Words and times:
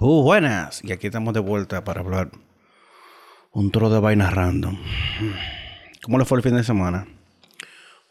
Uh, 0.00 0.22
buenas. 0.22 0.80
Y 0.84 0.92
aquí 0.92 1.08
estamos 1.08 1.34
de 1.34 1.40
vuelta 1.40 1.82
para 1.82 2.02
hablar 2.02 2.30
un 3.50 3.72
tro 3.72 3.90
de 3.90 3.98
vainas 3.98 4.32
random. 4.32 4.78
¿Cómo 6.02 6.18
le 6.20 6.24
fue 6.24 6.38
el 6.38 6.44
fin 6.44 6.54
de 6.54 6.62
semana? 6.62 7.08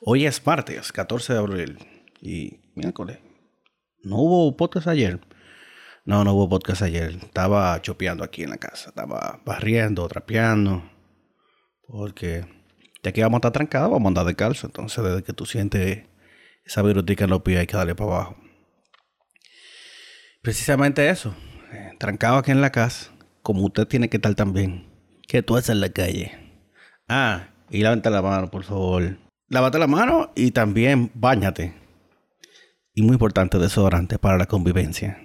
Hoy 0.02 0.26
es 0.26 0.46
martes, 0.46 0.92
14 0.92 1.32
de 1.32 1.40
abril. 1.40 1.78
Y 2.20 2.60
miércoles. 2.76 3.20
¿No 4.04 4.18
hubo 4.18 4.58
podcast 4.58 4.88
ayer? 4.88 5.22
No, 6.04 6.26
no 6.26 6.34
hubo 6.34 6.50
podcast 6.50 6.82
ayer. 6.82 7.12
Estaba 7.24 7.82
chopeando 7.82 8.26
aquí 8.26 8.44
en 8.44 8.50
la 8.50 8.58
casa. 8.58 8.90
Estaba 8.90 9.40
barriendo, 9.46 10.06
trapeando. 10.10 10.84
Porque 11.88 12.46
ya 13.02 13.14
que 13.14 13.22
vamos 13.22 13.38
a 13.38 13.40
estar 13.40 13.54
trancados, 13.54 13.92
vamos 13.92 14.08
a 14.08 14.10
andar 14.10 14.26
de 14.26 14.36
calza. 14.36 14.68
Entonces, 14.68 15.02
desde 15.02 15.24
que 15.24 15.32
tú 15.32 15.46
sientes 15.46 16.04
esa 16.66 16.82
virutica 16.82 17.24
en 17.24 17.30
los 17.30 17.44
pies, 17.44 17.60
hay 17.60 17.68
que 17.68 17.78
darle 17.78 17.96
para 17.96 18.12
abajo. 18.12 18.38
Precisamente 20.42 21.10
eso. 21.10 21.34
Trancado 21.98 22.38
aquí 22.38 22.52
en 22.52 22.62
la 22.62 22.72
casa. 22.72 23.12
Como 23.42 23.64
usted 23.64 23.88
tiene 23.88 24.10
que 24.10 24.18
estar 24.18 24.36
también. 24.36 24.88
Que 25.28 25.42
tú 25.42 25.56
haces 25.56 25.70
en 25.70 25.82
la 25.82 25.90
calle. 25.90 26.32
Ah, 27.08 27.50
y 27.70 27.82
lávate 27.82 28.10
la 28.10 28.22
mano, 28.22 28.50
por 28.50 28.64
favor. 28.64 29.18
Lávate 29.50 29.80
la 29.80 29.88
mano 29.88 30.32
y 30.36 30.52
también 30.52 31.12
bañate. 31.14 31.74
Y 32.94 33.02
muy 33.02 33.14
importante, 33.14 33.60
desodorante 33.60 34.18
para 34.20 34.38
la 34.38 34.46
convivencia. 34.46 35.22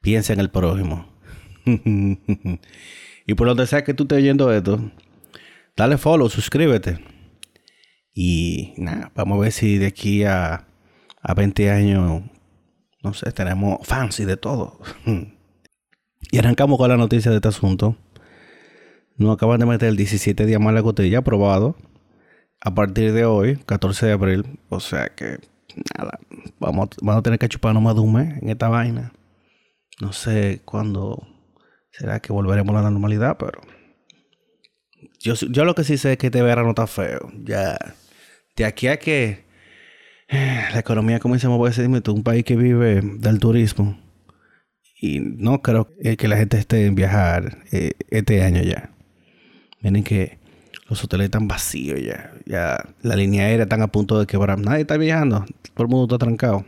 Piensa 0.00 0.32
en 0.32 0.40
el 0.40 0.50
prójimo. 0.50 1.06
y 1.64 3.34
por 3.34 3.48
donde 3.48 3.66
sea 3.66 3.84
que 3.84 3.94
tú 3.94 4.04
estés 4.04 4.18
oyendo 4.18 4.52
esto, 4.52 4.90
dale 5.76 5.98
follow, 5.98 6.28
suscríbete. 6.28 6.98
Y 8.14 8.74
nada, 8.76 9.10
vamos 9.14 9.38
a 9.38 9.40
ver 9.42 9.52
si 9.52 9.78
de 9.78 9.86
aquí 9.86 10.24
a, 10.24 10.66
a 11.20 11.34
20 11.34 11.70
años, 11.70 12.22
no 13.02 13.14
sé, 13.14 13.32
tenemos 13.32 13.86
fans 13.86 14.20
y 14.20 14.24
de 14.24 14.36
todo. 14.36 14.80
y 16.30 16.38
arrancamos 16.38 16.78
con 16.78 16.88
la 16.88 16.96
noticia 16.96 17.30
de 17.30 17.38
este 17.38 17.48
asunto. 17.48 17.96
Nos 19.16 19.34
acaban 19.34 19.60
de 19.60 19.66
meter 19.66 19.88
el 19.88 19.96
17 19.96 20.46
días 20.46 20.60
más 20.60 20.74
la 20.74 20.82
cotilla 20.82 21.18
aprobado. 21.18 21.76
A 22.60 22.74
partir 22.74 23.12
de 23.12 23.24
hoy, 23.24 23.56
14 23.56 24.06
de 24.06 24.12
abril. 24.12 24.60
O 24.68 24.80
sea 24.80 25.08
que, 25.08 25.38
nada, 25.98 26.18
vamos, 26.58 26.90
vamos 27.02 27.20
a 27.20 27.22
tener 27.22 27.38
que 27.38 27.48
chuparnos 27.48 27.82
más 27.82 27.94
de 27.94 28.00
un 28.00 28.12
mes 28.12 28.42
en 28.42 28.48
esta 28.48 28.68
vaina. 28.68 29.12
No 30.00 30.12
sé 30.12 30.62
cuándo 30.64 31.26
será 31.90 32.20
que 32.20 32.32
volveremos 32.32 32.74
a 32.74 32.82
la 32.82 32.90
normalidad, 32.90 33.36
pero 33.38 33.60
yo, 35.20 35.34
yo 35.34 35.64
lo 35.64 35.74
que 35.74 35.84
sí 35.84 35.98
sé 35.98 36.12
es 36.12 36.18
que 36.18 36.26
este 36.28 36.42
verano 36.42 36.70
está 36.70 36.86
feo. 36.86 37.30
Ya, 37.44 37.76
de 38.56 38.64
aquí 38.64 38.88
a 38.88 38.98
que 38.98 39.44
eh, 40.28 40.64
la 40.72 40.78
economía 40.78 41.20
comience 41.20 41.46
a 41.46 41.50
moverse, 41.50 41.86
tú, 42.00 42.14
un 42.14 42.22
país 42.22 42.44
que 42.44 42.56
vive 42.56 43.00
del 43.02 43.38
turismo. 43.38 43.98
Y 45.02 45.18
no 45.18 45.62
creo 45.62 45.88
que 46.16 46.28
la 46.28 46.36
gente 46.36 46.56
esté 46.58 46.86
en 46.86 46.94
viajar 46.94 47.58
eh, 47.72 47.90
este 48.10 48.44
año 48.44 48.62
ya. 48.62 48.90
Miren 49.80 50.04
que 50.04 50.38
los 50.88 51.02
hoteles 51.02 51.24
están 51.24 51.48
vacíos 51.48 52.00
ya. 52.00 52.32
Ya 52.46 52.88
la 53.02 53.16
línea 53.16 53.46
aérea 53.46 53.64
están 53.64 53.82
a 53.82 53.88
punto 53.88 54.20
de 54.20 54.26
quebrar. 54.28 54.60
Nadie 54.60 54.82
está 54.82 54.96
viajando. 54.96 55.44
Todo 55.74 55.82
el 55.86 55.88
mundo 55.88 56.04
está 56.14 56.24
trancado. 56.24 56.64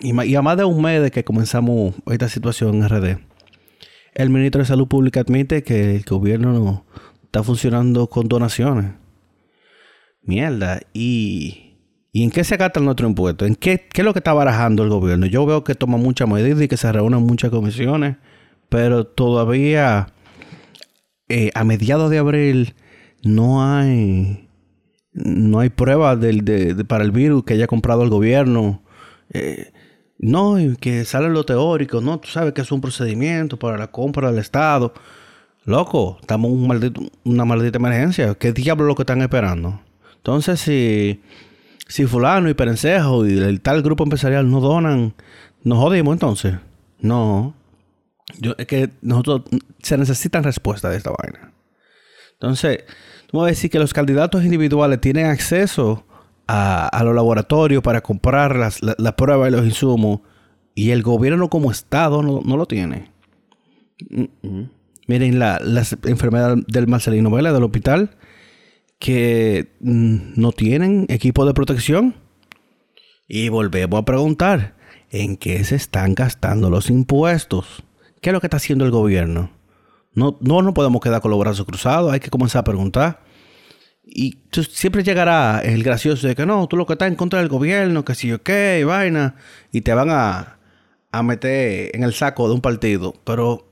Y, 0.00 0.12
ma- 0.12 0.26
y 0.26 0.34
a 0.34 0.42
más 0.42 0.58
de 0.58 0.64
un 0.66 0.82
mes 0.82 1.00
de 1.00 1.10
que 1.10 1.24
comenzamos 1.24 1.94
esta 2.10 2.28
situación 2.28 2.74
en 2.74 2.88
RD, 2.90 3.18
el 4.12 4.28
ministro 4.28 4.60
de 4.60 4.66
Salud 4.66 4.86
Pública 4.86 5.20
admite 5.20 5.62
que 5.62 5.96
el 5.96 6.02
gobierno 6.02 6.52
no 6.52 6.84
está 7.24 7.42
funcionando 7.42 8.08
con 8.10 8.28
donaciones. 8.28 8.92
Mierda. 10.20 10.80
¿Y, 10.92 11.65
¿y 12.16 12.22
en 12.22 12.30
qué 12.30 12.44
se 12.44 12.56
gasta 12.56 12.80
nuestro 12.80 13.06
impuesto? 13.06 13.44
¿En 13.44 13.54
qué, 13.54 13.86
qué 13.92 14.00
es 14.00 14.04
lo 14.06 14.14
que 14.14 14.20
está 14.20 14.32
barajando 14.32 14.82
el 14.82 14.88
gobierno? 14.88 15.26
Yo 15.26 15.44
veo 15.44 15.64
que 15.64 15.74
toma 15.74 15.98
muchas 15.98 16.26
medidas 16.26 16.62
y 16.62 16.66
que 16.66 16.78
se 16.78 16.90
reúnen 16.90 17.22
muchas 17.22 17.50
comisiones, 17.50 18.16
pero 18.70 19.06
todavía 19.06 20.14
eh, 21.28 21.50
a 21.54 21.62
mediados 21.64 22.10
de 22.10 22.16
abril 22.16 22.74
no 23.22 23.62
hay 23.62 24.48
no 25.12 25.60
hay 25.60 25.68
pruebas 25.68 26.18
para 26.88 27.04
el 27.04 27.10
virus 27.10 27.44
que 27.44 27.52
haya 27.52 27.66
comprado 27.66 28.02
el 28.02 28.08
gobierno. 28.08 28.82
Eh, 29.34 29.70
no, 30.18 30.56
que 30.80 31.04
sale 31.04 31.28
lo 31.28 31.44
teórico, 31.44 32.00
no, 32.00 32.18
tú 32.18 32.28
sabes 32.28 32.54
que 32.54 32.62
es 32.62 32.72
un 32.72 32.80
procedimiento 32.80 33.58
para 33.58 33.76
la 33.76 33.88
compra 33.88 34.30
del 34.30 34.40
Estado. 34.40 34.94
Loco, 35.66 36.16
estamos 36.22 36.50
en 36.50 37.10
una 37.24 37.44
maldita 37.44 37.76
emergencia. 37.76 38.34
¿Qué 38.36 38.52
diablo 38.52 38.84
es 38.84 38.88
lo 38.88 38.94
que 38.94 39.02
están 39.02 39.20
esperando? 39.20 39.80
Entonces, 40.16 40.60
si, 40.60 41.20
si 41.86 42.06
fulano 42.06 42.48
y 42.48 42.54
perencejo 42.54 43.26
y 43.26 43.38
el 43.38 43.60
tal 43.60 43.82
grupo 43.82 44.04
empresarial 44.04 44.50
no 44.50 44.60
donan, 44.60 45.14
nos 45.62 45.78
jodimos 45.78 46.14
entonces. 46.14 46.56
No. 47.00 47.54
Yo, 48.38 48.54
es 48.58 48.66
que 48.66 48.90
nosotros 49.02 49.42
se 49.82 49.96
necesitan 49.96 50.42
respuestas 50.44 50.90
de 50.90 50.96
esta 50.96 51.10
vaina. 51.10 51.52
Entonces, 52.32 52.84
tú 53.26 53.36
me 53.36 53.42
vas 53.42 53.48
a 53.48 53.50
decir 53.50 53.70
que 53.70 53.78
los 53.78 53.94
candidatos 53.94 54.44
individuales 54.44 55.00
tienen 55.00 55.26
acceso 55.26 56.04
a, 56.48 57.02
los 57.04 57.14
laboratorios 57.14 57.82
para 57.82 58.00
comprar 58.00 58.56
las, 58.56 58.82
la, 58.82 58.94
la 58.98 59.16
prueba 59.16 59.48
y 59.48 59.50
los 59.50 59.64
insumos 59.64 60.20
y 60.74 60.90
el 60.90 61.02
gobierno 61.02 61.48
como 61.48 61.72
Estado 61.72 62.22
no, 62.22 62.42
no 62.44 62.56
lo 62.56 62.66
tiene. 62.66 63.10
Mm, 64.10 64.24
mm. 64.42 64.70
Miren 65.08 65.38
la, 65.38 65.58
las 65.62 65.96
enfermedades 66.04 66.64
del 66.66 66.86
Marcelino 66.86 67.30
Vela 67.30 67.52
del 67.52 67.62
hospital 67.64 68.10
que 68.98 69.76
mm, 69.80 70.40
no 70.40 70.52
tienen 70.52 71.06
equipo 71.08 71.46
de 71.46 71.54
protección. 71.54 72.14
Y 73.28 73.48
volvemos 73.48 74.00
a 74.00 74.04
preguntar, 74.04 74.76
¿en 75.10 75.36
qué 75.36 75.62
se 75.64 75.76
están 75.76 76.14
gastando 76.14 76.70
los 76.70 76.90
impuestos? 76.90 77.82
¿Qué 78.20 78.30
es 78.30 78.34
lo 78.34 78.40
que 78.40 78.46
está 78.46 78.58
haciendo 78.58 78.84
el 78.84 78.90
gobierno? 78.90 79.50
No, 80.12 80.38
no 80.40 80.62
nos 80.62 80.74
podemos 80.74 81.00
quedar 81.02 81.20
con 81.20 81.30
los 81.30 81.40
brazos 81.40 81.66
cruzados, 81.66 82.12
hay 82.12 82.20
que 82.20 82.30
comenzar 82.30 82.60
a 82.60 82.64
preguntar. 82.64 83.20
Y 84.04 84.38
siempre 84.52 85.02
llegará 85.02 85.60
el 85.60 85.82
gracioso 85.82 86.28
de 86.28 86.36
que 86.36 86.46
no, 86.46 86.68
tú 86.68 86.76
lo 86.76 86.86
que 86.86 86.92
estás 86.92 87.08
en 87.08 87.16
contra 87.16 87.40
del 87.40 87.48
gobierno, 87.48 88.04
que 88.04 88.14
si 88.14 88.28
yo 88.28 88.42
qué, 88.42 88.84
vaina, 88.84 89.34
y 89.72 89.80
te 89.80 89.92
van 89.92 90.10
a, 90.10 90.58
a 91.10 91.22
meter 91.22 91.90
en 91.94 92.04
el 92.04 92.12
saco 92.14 92.48
de 92.48 92.54
un 92.54 92.60
partido. 92.60 93.14
Pero, 93.24 93.65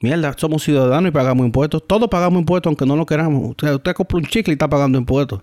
mierda, 0.00 0.34
somos 0.36 0.62
ciudadanos 0.62 1.08
y 1.08 1.12
pagamos 1.12 1.46
impuestos. 1.46 1.86
Todos 1.86 2.08
pagamos 2.08 2.40
impuestos 2.40 2.70
aunque 2.70 2.86
no 2.86 2.96
lo 2.96 3.06
queramos. 3.06 3.50
Usted, 3.50 3.80
compra 3.94 4.18
un 4.18 4.26
chicle 4.26 4.52
y 4.52 4.54
está 4.54 4.68
pagando 4.68 4.98
impuestos. 4.98 5.42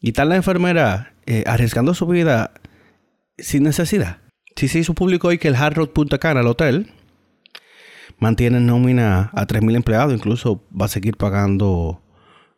Y 0.00 0.08
está 0.08 0.24
la 0.24 0.36
enfermera 0.36 1.14
eh, 1.26 1.44
arriesgando 1.46 1.94
su 1.94 2.06
vida 2.06 2.52
sin 3.38 3.62
necesidad. 3.62 4.18
Si 4.56 4.68
se 4.68 4.78
hizo 4.78 4.94
público 4.94 5.28
hoy 5.28 5.38
que 5.38 5.48
el 5.48 5.56
Hard 5.56 5.74
Rock 5.74 5.92
Punta 5.92 6.18
Cana, 6.18 6.40
el 6.40 6.46
hotel, 6.46 6.92
mantiene 8.18 8.58
en 8.58 8.66
nómina 8.66 9.30
a 9.32 9.46
3.000 9.46 9.76
empleados. 9.76 10.14
Incluso 10.14 10.62
va 10.78 10.86
a 10.86 10.88
seguir 10.88 11.16
pagando. 11.16 12.02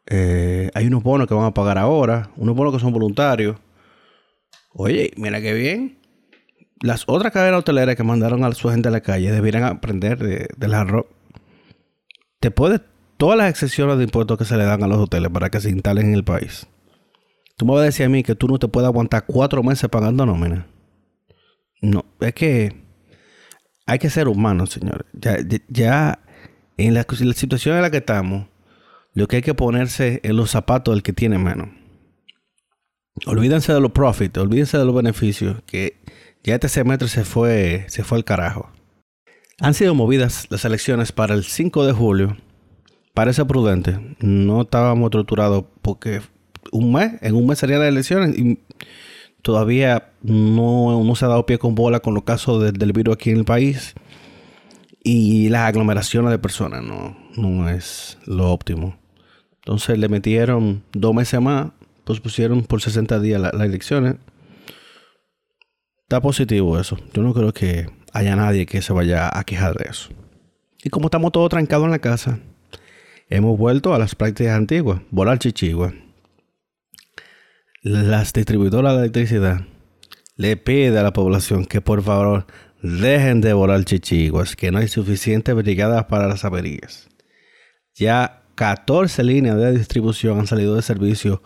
eh, 0.07 0.71
hay 0.75 0.87
unos 0.87 1.03
bonos 1.03 1.27
que 1.27 1.35
van 1.35 1.47
a 1.47 1.55
pagar 1.55 1.79
ahora. 1.79 2.31
Unos 2.37 2.55
bonos 2.55 2.75
que 2.75 2.81
son 2.81 2.93
voluntarios. 2.93 3.57
Oye, 4.73 5.13
mira 5.17 5.41
qué 5.41 5.55
bien. 5.55 5.99
Las 6.83 7.05
otras 7.07 7.33
cadenas 7.33 7.61
hoteleras 7.61 7.97
que 7.97 8.03
mandaron 8.05 8.45
a 8.45 8.53
su 8.53 8.69
gente 8.69 8.89
a 8.89 8.93
la 8.93 9.01
calle 9.01 9.33
debieran 9.33 9.65
aprender 9.65 10.19
de, 10.19 10.49
del 10.57 10.75
Hard 10.75 10.89
Rock. 10.91 11.09
Te 12.41 12.51
puede 12.51 12.81
todas 13.17 13.39
las 13.39 13.49
excepciones 13.51 13.97
de 13.99 14.05
impuestos 14.05 14.37
que 14.37 14.45
se 14.45 14.57
le 14.57 14.65
dan 14.65 14.83
a 14.83 14.87
los 14.87 14.99
hoteles 14.99 15.31
para 15.31 15.49
que 15.51 15.61
se 15.61 15.71
instalen 15.71 16.09
en 16.09 16.15
el 16.15 16.25
país. 16.25 16.67
Tú 17.57 17.65
me 17.65 17.73
vas 17.73 17.81
a 17.83 17.85
decir 17.87 18.05
a 18.05 18.09
mí 18.11 18.23
que 18.23 18.35
tú 18.35 18.47
no 18.49 18.59
te 18.59 18.69
puedes 18.69 18.87
aguantar 18.87 19.25
cuatro 19.27 19.63
meses 19.63 19.89
pagando 19.89 20.27
nómina. 20.27 20.67
No, 21.81 22.05
es 22.21 22.35
que 22.35 22.85
hay 23.87 23.99
que 23.99 24.11
ser 24.11 24.29
humanos, 24.29 24.71
señores. 24.71 25.07
Ya, 25.15 25.39
ya- 25.41 25.63
la, 25.73 26.21
en 26.77 26.95
la 26.95 27.07
situación 27.35 27.77
en 27.77 27.83
la 27.83 27.91
que 27.91 27.99
estamos, 27.99 28.49
lo 29.15 29.27
que 29.29 29.37
hay 29.37 29.43
que 29.43 29.55
ponerse 29.55 30.21
en 30.25 30.37
los 30.37 30.51
zapatos 30.51 30.95
del 30.95 31.03
que 31.03 31.15
tiene 31.15 31.39
menos. 31.39 31.71
Olvídense 33.25 33.73
de 33.73 33.81
los 33.81 33.93
profits, 33.93 34.37
olvídense 34.37 34.77
de 34.77 34.85
los 34.85 34.95
beneficios, 34.95 35.63
que 35.65 36.03
ya 36.47 36.55
este 36.55 36.69
semestre 36.69 37.09
se 37.09 37.25
fue, 37.25 37.85
se 37.89 38.05
fue 38.05 38.19
al 38.19 38.25
carajo. 38.25 38.71
Han 39.61 39.75
sido 39.75 39.95
movidas 39.95 40.47
las 40.51 40.65
elecciones 40.65 41.13
para 41.13 41.35
el 41.35 41.45
5 41.45 41.87
de 41.87 41.93
julio. 41.93 42.37
Parece 43.15 43.45
prudente. 43.45 43.99
No 44.21 44.63
estábamos 44.63 45.11
torturados 45.11 45.65
porque 45.83 46.21
un 46.73 46.93
mes, 46.93 47.13
en 47.23 47.35
un 47.35 47.47
mes 47.47 47.59
serían 47.59 47.81
las 47.81 47.89
elecciones 47.89 48.39
y 48.39 48.59
todavía 49.43 50.11
no, 50.23 51.03
no 51.03 51.15
se 51.15 51.25
ha 51.25 51.29
dado 51.29 51.47
pie 51.47 51.59
con 51.59 51.75
bola 51.75 52.01
con 52.01 52.15
los 52.15 52.25
casos 52.25 52.63
del- 52.73 52.93
virus 52.93 53.15
aquí 53.15 53.31
en 53.31 53.39
el 53.39 53.45
país. 53.45 53.95
Y 55.03 55.49
las 55.51 55.63
aglomeraciones 55.69 56.31
de 56.33 56.39
personas 56.39 56.83
no, 56.83 57.17
no 57.37 57.69
es 57.71 58.19
lo 58.27 58.51
óptimo. 58.53 58.99
Entonces 59.61 59.99
le 59.99 60.09
metieron 60.09 60.83
dos 60.93 61.15
meses 61.15 61.41
más, 61.41 61.69
pues 62.05 62.21
pusieron 62.21 62.63
por 62.65 62.83
60 62.83 63.19
días 63.21 63.41
la- 63.41 63.53
las 63.53 63.67
elecciones. 63.67 64.17
Está 66.07 66.21
positivo 66.21 66.79
eso. 66.79 66.97
Yo 67.13 67.25
no 67.25 67.35
creo 67.35 67.53
que 67.53 67.89
haya 68.13 68.37
nadie 68.37 68.65
que 68.65 68.81
se 68.81 68.93
vaya 68.93 69.29
a 69.37 69.43
quejar 69.43 69.75
de 69.75 69.91
eso. 69.91 70.11
Y 70.85 70.89
como 70.89 71.09
estamos 71.09 71.33
todos 71.33 71.51
trancados 71.51 71.85
en 71.87 71.91
la 71.91 71.99
casa, 71.99 72.39
hemos 73.29 73.59
vuelto 73.59 73.93
a 73.93 73.99
las 73.99 74.15
prácticas 74.15 74.57
antiguas. 74.57 75.01
Volar 75.11 75.41
chichigua. 75.41 75.93
Las 77.83 78.33
distribuidoras 78.33 78.93
de 78.93 79.01
electricidad 79.01 79.63
le 80.37 80.57
pide 80.57 80.97
a 80.97 81.03
la 81.03 81.13
población 81.13 81.65
que 81.65 81.81
por 81.81 82.05
favor 82.05 82.47
dejen 82.83 83.41
de 83.41 83.53
volar 83.53 83.85
chichiguas, 83.85 84.55
que 84.55 84.71
no 84.71 84.79
hay 84.79 84.87
suficientes 84.87 85.57
brigadas 85.57 86.05
para 86.05 86.29
las 86.29 86.45
averías. 86.45 87.09
Ya 87.97 88.45
14 88.55 89.25
líneas 89.25 89.57
de 89.57 89.77
distribución 89.77 90.39
han 90.39 90.47
salido 90.47 90.77
de 90.77 90.83
servicio 90.83 91.43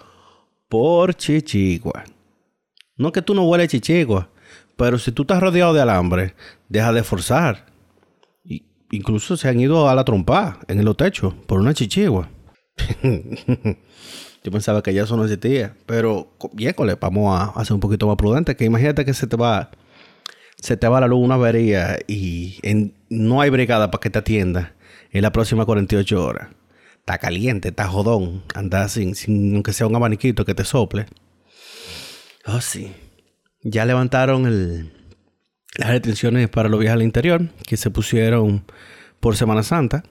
por 0.68 1.14
chichigua. 1.14 2.04
No 2.98 3.10
que 3.10 3.22
tú 3.22 3.34
no 3.34 3.44
hueles 3.44 3.68
chichigua, 3.68 4.28
pero 4.80 4.98
si 4.98 5.12
tú 5.12 5.22
estás 5.22 5.40
rodeado 5.40 5.74
de 5.74 5.82
alambre, 5.82 6.34
deja 6.70 6.90
de 6.94 7.02
forzar. 7.02 7.66
incluso 8.90 9.36
se 9.36 9.46
han 9.46 9.60
ido 9.60 9.90
a 9.90 9.94
la 9.94 10.06
trompa 10.06 10.58
en 10.68 10.80
el 10.80 10.96
techo 10.96 11.34
por 11.46 11.60
una 11.60 11.74
chichigua. 11.74 12.30
Yo 14.42 14.50
pensaba 14.50 14.82
que 14.82 14.94
ya 14.94 15.02
eso 15.02 15.18
no 15.18 15.24
existía. 15.24 15.76
Pero, 15.84 16.32
le 16.56 16.94
vamos 16.94 17.38
a 17.38 17.60
hacer 17.60 17.74
un 17.74 17.80
poquito 17.80 18.06
más 18.06 18.16
prudente. 18.16 18.56
Que 18.56 18.64
imagínate 18.64 19.04
que 19.04 19.12
se 19.12 19.26
te 19.26 19.36
va, 19.36 19.70
se 20.56 20.78
te 20.78 20.88
va 20.88 20.98
la 20.98 21.08
luz 21.08 21.22
una 21.22 21.34
avería 21.34 21.98
y 22.08 22.58
no 23.10 23.42
hay 23.42 23.50
brigada 23.50 23.90
para 23.90 24.00
que 24.00 24.08
te 24.08 24.20
atienda 24.20 24.72
en 25.10 25.20
las 25.20 25.30
próximas 25.32 25.66
48 25.66 26.24
horas. 26.24 26.48
Está 27.00 27.18
caliente, 27.18 27.68
está 27.68 27.86
jodón. 27.86 28.44
Anda 28.54 28.88
sin, 28.88 29.14
sin, 29.14 29.56
aunque 29.56 29.74
sea 29.74 29.86
un 29.86 29.96
abaniquito 29.96 30.46
que 30.46 30.54
te 30.54 30.64
sople. 30.64 31.04
Oh, 32.46 32.62
sí. 32.62 32.94
Ya 33.62 33.84
levantaron 33.84 34.90
las 35.76 35.88
restricciones 35.88 36.48
para 36.48 36.68
los 36.68 36.80
viajes 36.80 36.94
al 36.94 37.02
interior 37.02 37.48
que 37.66 37.76
se 37.76 37.90
pusieron 37.90 38.64
por 39.20 39.36
Semana 39.36 39.62
Santa. 39.62 40.02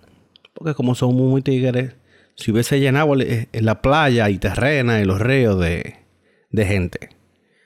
Porque 0.54 0.74
como 0.74 0.96
son 0.96 1.16
muy 1.16 1.42
tigres, 1.42 1.96
si 2.36 2.52
hubiese 2.52 2.80
llenado 2.80 3.14
en 3.20 3.66
la 3.66 3.82
playa 3.82 4.30
y 4.30 4.38
terrena 4.38 5.02
y 5.02 5.06
los 5.06 5.20
ríos 5.20 5.60
de, 5.60 5.96
gente. 6.54 7.10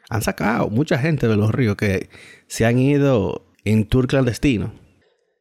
Han 0.10 0.22
sacado 0.22 0.70
mucha 0.70 0.98
gente 0.98 1.28
de 1.28 1.36
los 1.36 1.52
ríos 1.52 1.76
que 1.76 2.10
se 2.48 2.66
han 2.66 2.80
ido 2.80 3.46
en 3.66 3.86
tour 3.86 4.08
clandestino. 4.08 4.74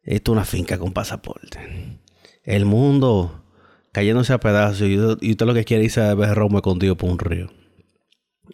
Esto 0.03 0.33
es 0.33 0.37
una 0.37 0.45
finca 0.45 0.79
con 0.79 0.93
pasaporte. 0.93 1.99
El 2.45 2.65
mundo 2.65 3.45
cayéndose 3.93 4.33
a 4.33 4.41
pedazos 4.41 4.89
y, 4.89 4.99
usted 4.99 5.47
lo 5.47 5.55
que 5.55 5.65
quiere 5.65 5.85
irse 5.85 6.01
a 6.01 6.15
beber 6.15 6.35
romo 6.35 6.59
escondido 6.59 6.97
por 6.97 7.11
un 7.11 7.19
río. 7.19 7.51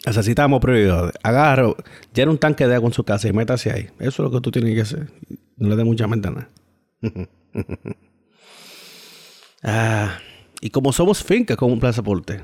Necesitamos 0.06 0.60
prioridades. 0.60 1.14
Agarro, 1.22 1.76
llena 2.14 2.30
un 2.30 2.38
tanque 2.38 2.66
de 2.66 2.74
agua 2.74 2.88
en 2.88 2.92
su 2.92 3.04
casa 3.04 3.28
y 3.28 3.32
métase 3.32 3.70
ahí. 3.70 3.88
Eso 3.98 4.08
es 4.08 4.18
lo 4.18 4.30
que 4.30 4.40
tú 4.40 4.50
tienes 4.50 4.74
que 4.74 4.82
hacer. 4.82 5.08
No 5.56 5.68
le 5.68 5.76
dé 5.76 5.84
mucha 5.84 6.06
mente 6.06 6.30
nada. 6.30 6.50
ah, 9.62 10.18
y 10.60 10.70
como 10.70 10.92
somos 10.92 11.22
finca 11.22 11.56
con 11.56 11.72
un 11.72 11.80
pasaporte, 11.80 12.42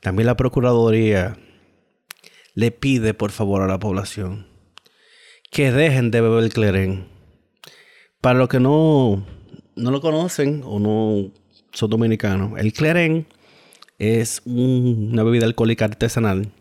también 0.00 0.26
la 0.26 0.36
Procuraduría 0.36 1.36
le 2.54 2.70
pide 2.70 3.14
por 3.14 3.30
favor 3.30 3.62
a 3.62 3.66
la 3.66 3.78
población 3.78 4.46
que 5.50 5.72
dejen 5.72 6.10
de 6.10 6.20
beber 6.20 6.44
el 6.44 6.52
clerén. 6.52 7.08
Para 8.20 8.38
los 8.38 8.48
que 8.48 8.60
no, 8.60 9.24
no 9.76 9.90
lo 9.90 10.00
conocen 10.00 10.62
o 10.64 10.78
no 10.78 11.30
son 11.72 11.90
dominicanos, 11.90 12.58
el 12.58 12.72
clerén 12.72 13.26
es 13.98 14.42
una 14.44 15.22
bebida 15.22 15.46
alcohólica 15.46 15.84
artesanal 15.84 16.52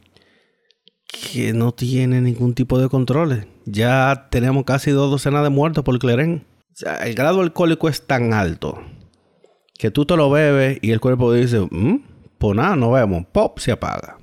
que 1.07 1.53
no 1.53 1.74
tiene 1.74 2.21
ningún 2.21 2.56
tipo 2.56 2.80
de 2.80 2.89
controles. 2.89 3.45
Ya 3.65 4.27
tenemos 4.31 4.65
casi 4.65 4.91
dos 4.91 5.12
docenas 5.12 5.44
de 5.44 5.50
muertos 5.50 5.83
por 5.83 5.94
el 5.94 6.00
clerén. 6.00 6.45
O 6.71 6.75
sea, 6.75 6.95
el 7.06 7.13
grado 7.13 7.41
alcohólico 7.41 7.88
es 7.88 8.06
tan 8.07 8.33
alto 8.33 8.83
que 9.77 9.91
tú 9.91 10.06
te 10.06 10.15
lo 10.15 10.30
bebes 10.30 10.80
y 10.81 10.91
el 10.91 11.00
cuerpo 11.00 11.33
dice, 11.33 11.59
mm, 11.59 12.03
pues 12.38 12.56
nada, 12.56 12.75
no 12.75 12.91
vemos, 12.91 13.25
pop, 13.31 13.59
se 13.59 13.71
apaga. 13.71 14.18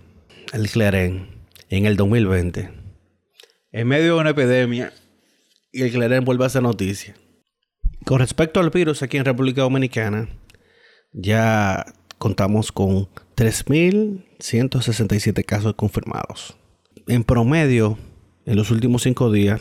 El 0.53 0.69
Cleren 0.69 1.29
en 1.69 1.87
el 1.87 1.97
2020, 1.97 2.71
en 3.73 3.89
medio 3.89 4.15
de 4.15 4.21
una 4.21 4.31
epidemia, 4.31 4.93
y 5.73 5.83
el 5.83 5.93
Cleren 5.93 6.25
vuelve 6.25 6.45
a 6.45 6.49
ser 6.49 6.63
noticia. 6.63 7.15
Con 8.05 8.19
respecto 8.19 8.59
al 8.59 8.71
virus 8.71 9.03
aquí 9.03 9.19
en 9.19 9.25
República 9.25 9.63
Dominicana, 9.63 10.29
ya 11.13 11.85
contamos 12.21 12.71
con 12.71 13.09
3.167 13.35 15.45
casos 15.45 15.75
confirmados. 15.75 16.57
En 17.09 17.25
promedio, 17.25 17.99
en 18.47 18.55
los 18.55 18.71
últimos 18.71 19.03
cinco 19.03 19.33
días, 19.33 19.61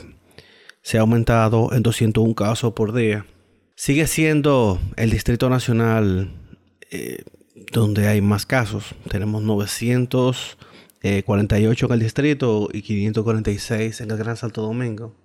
se 0.84 1.00
ha 1.00 1.02
aumentado 1.02 1.74
en 1.74 1.82
201 1.82 2.36
casos 2.36 2.74
por 2.74 2.94
día 2.94 3.26
Sigue 3.80 4.08
siendo 4.08 4.78
el 4.98 5.10
Distrito 5.10 5.50
Nacional 5.50 6.34
eh, 6.92 7.24
donde 7.72 8.10
hay 8.10 8.20
más 8.20 8.46
casos. 8.46 8.94
Tenemos 9.10 9.42
948 9.42 10.58
eh, 11.02 11.88
en 11.88 11.94
el 11.94 12.00
distrito 12.02 12.68
y 12.74 12.82
546 12.82 14.02
en 14.02 14.12
el 14.12 14.18
Gran 14.18 14.36
Santo 14.36 14.64
Domingo. 14.64 15.16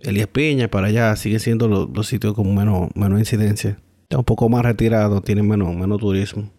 Elías 0.00 0.26
Piña 0.26 0.66
para 0.66 0.88
allá 0.88 1.14
sigue 1.14 1.38
siendo 1.38 1.68
los, 1.68 2.08
sitios 2.08 2.34
con 2.34 2.52
menos, 2.52 2.88
menos 2.96 3.20
incidencia. 3.20 3.80
Está 4.02 4.18
un 4.18 4.24
poco 4.24 4.48
más 4.48 4.64
retirado, 4.64 5.20
tiene 5.20 5.44
menos, 5.44 5.72
menos 5.72 6.00
turismo. 6.00 6.50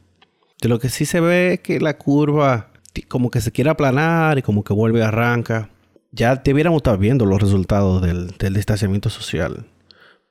De 0.62 0.70
lo 0.70 0.80
que 0.80 0.90
sí 0.90 1.06
se 1.06 1.20
ve 1.20 1.54
es 1.54 1.60
que 1.60 1.80
la 1.80 1.98
curva 1.98 2.72
como 3.08 3.30
que 3.30 3.42
se 3.42 3.52
quiere 3.52 3.70
aplanar 3.70 4.38
y 4.38 4.42
como 4.42 4.64
que 4.64 4.74
vuelve 4.74 5.04
a 5.04 5.10
arranca. 5.10 5.70
Ya 6.12 6.36
debiéramos 6.36 6.78
estar 6.78 6.98
viendo 6.98 7.26
los 7.26 7.42
resultados 7.42 8.02
del, 8.02 8.54
distanciamiento 8.54 9.10
social. 9.10 9.68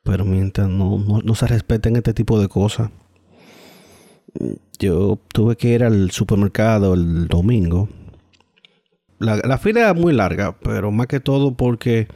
Pero 0.03 0.25
mientras 0.25 0.69
no, 0.69 1.35
se 1.35 1.47
respeten 1.47 1.97
este 1.97 2.15
tipo 2.15 2.41
de 2.41 2.49
cosas. 2.49 2.91
Yo 4.79 5.19
tuve 5.33 5.57
que 5.57 5.69
ir 5.69 5.85
al 5.85 6.11
supermercado 6.11 6.95
el 6.95 7.29
domingo. 7.29 7.89
La, 9.19 9.59
fila 9.59 9.81
era 9.81 9.95
muy 9.95 10.13
larga, 10.13 10.57
pero 10.59 10.91
más 10.91 11.07
que 11.07 11.21
todo 11.21 11.57
porque 11.57 12.07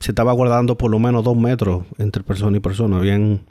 se 0.00 0.12
estaba 0.12 0.32
guardando 0.32 0.78
por 0.78 0.90
lo 0.90 0.98
menos 0.98 1.22
dos 1.22 1.36
metros 1.36 1.84
entre 1.98 2.22
persona 2.22 2.56
y 2.56 2.60
persona. 2.60 2.96
Habían 2.96 3.46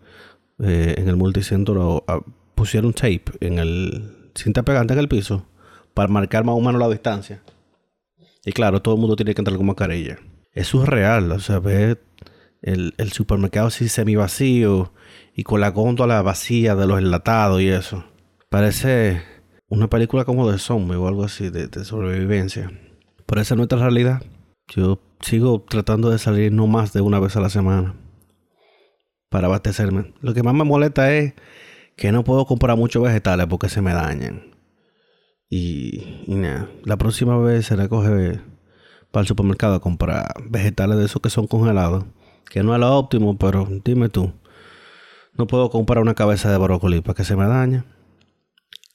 eh, 0.60 0.96
en 0.98 1.08
el 1.08 1.16
multicentro 1.16 2.04
ah, 2.08 2.22
pusieron 2.64 2.94
tape 2.94 3.26
en 3.42 3.60
el 3.60 4.32
cinta 4.36 4.64
pegante 4.64 4.94
en 4.94 5.00
el 5.00 5.10
piso 5.10 5.46
para 5.94 6.08
marcar 6.08 6.46
más 6.46 6.56
o 6.56 6.62
menos 6.62 6.80
la 6.80 6.88
distancia. 6.88 7.44
Y 8.46 8.54
claro, 8.54 8.82
todo 8.82 8.96
el 8.96 9.02
mundo 9.02 9.18
tiene 9.18 9.36
que 9.36 9.42
entrar 9.42 9.58
con 9.58 9.66
mascarilla. 9.66 10.18
Es 10.54 10.72
real, 10.72 11.30
o 11.34 11.40
sea, 11.40 11.60
ve 11.60 11.98
el, 12.62 12.94
supermercado 13.12 13.68
así 13.68 13.90
semi 13.90 14.16
vacío 14.16 14.94
y 15.36 15.44
con 15.44 15.60
la 15.60 15.72
góndola 15.72 16.22
vacía 16.22 16.74
de 16.78 16.88
los 16.88 17.00
enlatados 17.00 17.62
y 17.62 17.68
eso. 17.68 18.06
Parece 18.48 19.22
una 19.68 19.90
película 19.90 20.24
como 20.24 20.50
de 20.50 20.58
zombie 20.58 20.96
o 20.96 21.10
algo 21.10 21.26
así, 21.26 21.50
de, 21.50 21.68
sobrevivencia. 21.84 22.72
Pero 23.26 23.42
esa 23.42 23.56
es 23.56 23.58
nuestra 23.58 23.80
realidad. 23.80 24.24
Yo 24.70 25.02
sigo 25.20 25.66
tratando 25.68 26.10
de 26.12 26.18
salir 26.18 26.54
no 26.54 26.66
más 26.68 26.94
de 26.94 27.02
una 27.02 27.20
vez 27.20 27.36
a 27.36 27.42
la 27.42 27.50
semana 27.50 27.94
para 29.28 29.48
abastecerme. 29.48 30.14
Lo 30.22 30.34
que 30.34 30.44
más 30.44 30.54
me 30.54 30.64
molesta 30.64 31.14
es 31.14 31.34
que 31.96 32.12
no 32.12 32.24
puedo 32.24 32.46
comprar 32.46 32.78
muchos 32.78 33.04
vegetales 33.04 33.48
porque 33.48 33.70
se 33.70 33.82
me 33.82 33.94
dañan. 33.94 34.56
Y, 35.50 36.24
y 36.26 36.36
nada, 36.36 36.70
la 36.84 36.98
próxima 36.98 37.38
vez 37.38 37.68
se 37.68 37.76
recoge 37.76 38.40
para 39.12 39.22
el 39.22 39.28
supermercado 39.28 39.76
a 39.76 39.82
comprar 39.82 40.34
vegetales 40.50 40.98
de 40.98 41.06
esos 41.06 41.22
que 41.22 41.30
son 41.30 41.48
congelados 41.48 42.06
que 42.54 42.62
no 42.62 42.76
es 42.76 42.80
lo 42.80 42.96
óptimo, 42.96 43.36
pero 43.36 43.68
dime 43.84 44.10
tú, 44.10 44.32
no 45.36 45.48
puedo 45.48 45.72
comprar 45.72 46.04
una 46.04 46.14
cabeza 46.14 46.52
de 46.52 46.58
brócoli 46.60 47.02
para 47.02 47.16
que 47.16 47.24
se 47.24 47.36
me 47.36 47.48
dañe. 47.48 47.84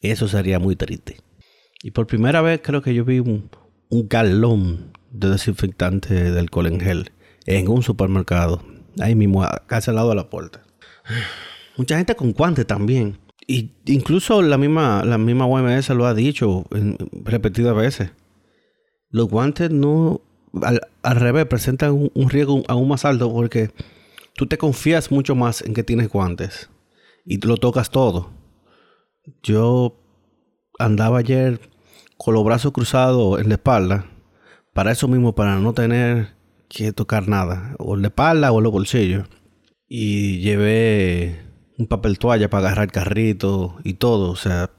Eso 0.01 0.29
sería 0.29 0.61
muy 0.61 0.77
triste. 0.77 1.17
Y 1.83 1.91
por 1.91 2.07
primera 2.07 2.41
vez 2.41 2.61
creo 2.63 2.83
que 2.83 2.95
yo 2.95 3.05
vi 3.05 3.19
un, 3.19 3.51
galón 3.91 4.93
de 5.11 5.31
desinfectante 5.31 6.31
de 6.31 6.39
alcohol 6.39 6.69
en 6.69 6.79
gel 6.79 7.13
en 7.47 7.67
un 7.67 7.83
supermercado, 7.83 8.63
ahí 9.01 9.17
mismo, 9.17 9.45
casi 9.67 9.91
al 9.91 9.97
lado 9.97 10.11
de 10.11 10.15
la 10.15 10.31
puerta. 10.31 10.63
Mucha 11.79 11.97
gente 11.97 12.17
con 12.17 12.33
guantes 12.33 12.67
también. 12.67 13.19
Y 13.47 13.71
incluso 13.87 14.43
la 14.43 14.59
misma, 14.59 15.05
la 15.05 15.17
misma 15.17 15.47
OMS 15.47 15.89
lo 15.91 16.07
ha 16.07 16.13
dicho 16.13 16.67
repetidas 17.25 17.75
veces. 17.75 18.11
Los 19.11 19.29
guantes 19.29 19.71
no 19.71 20.21
al, 20.63 21.17
revés, 21.17 21.47
presentan 21.47 22.11
un, 22.13 22.31
riesgo 22.31 22.63
aún 22.69 22.89
más 22.89 23.05
alto 23.05 23.33
porque 23.33 23.71
tú 24.35 24.47
te 24.47 24.59
confías 24.59 25.11
mucho 25.11 25.35
más 25.35 25.63
en 25.63 25.73
que 25.73 25.85
tienes 25.85 26.09
guantes 26.09 26.69
y 27.25 27.39
lo 27.47 27.57
tocas 27.57 27.91
todo. 27.91 28.31
Yo 29.43 29.97
andaba 30.79 31.19
ayer 31.19 31.61
con 32.17 32.35
los 32.35 32.45
brazos 32.45 32.73
cruzados 32.73 33.41
en 33.41 33.49
la 33.49 33.55
espalda, 33.55 34.07
para 34.75 34.93
eso 34.93 35.07
mismo, 35.07 35.35
para 35.35 35.57
no 35.59 35.75
tener 35.75 36.35
que 36.69 36.93
tocar 36.93 37.29
nada, 37.29 37.77
o 37.79 37.95
en 37.95 38.03
la 38.03 38.09
espalda 38.09 38.51
o 38.53 38.59
en 38.59 38.65
los 38.65 38.73
bolsillos. 38.73 39.29
Y 39.87 40.41
llevé 40.41 41.48
un 41.79 41.87
papel 41.87 42.19
toalla 42.19 42.51
para 42.51 42.67
agarrar 42.67 42.87
el 42.87 42.93
carrito 42.93 43.79
y 43.85 43.95
todo. 43.95 44.31
O 44.31 44.37
sea, 44.37 44.71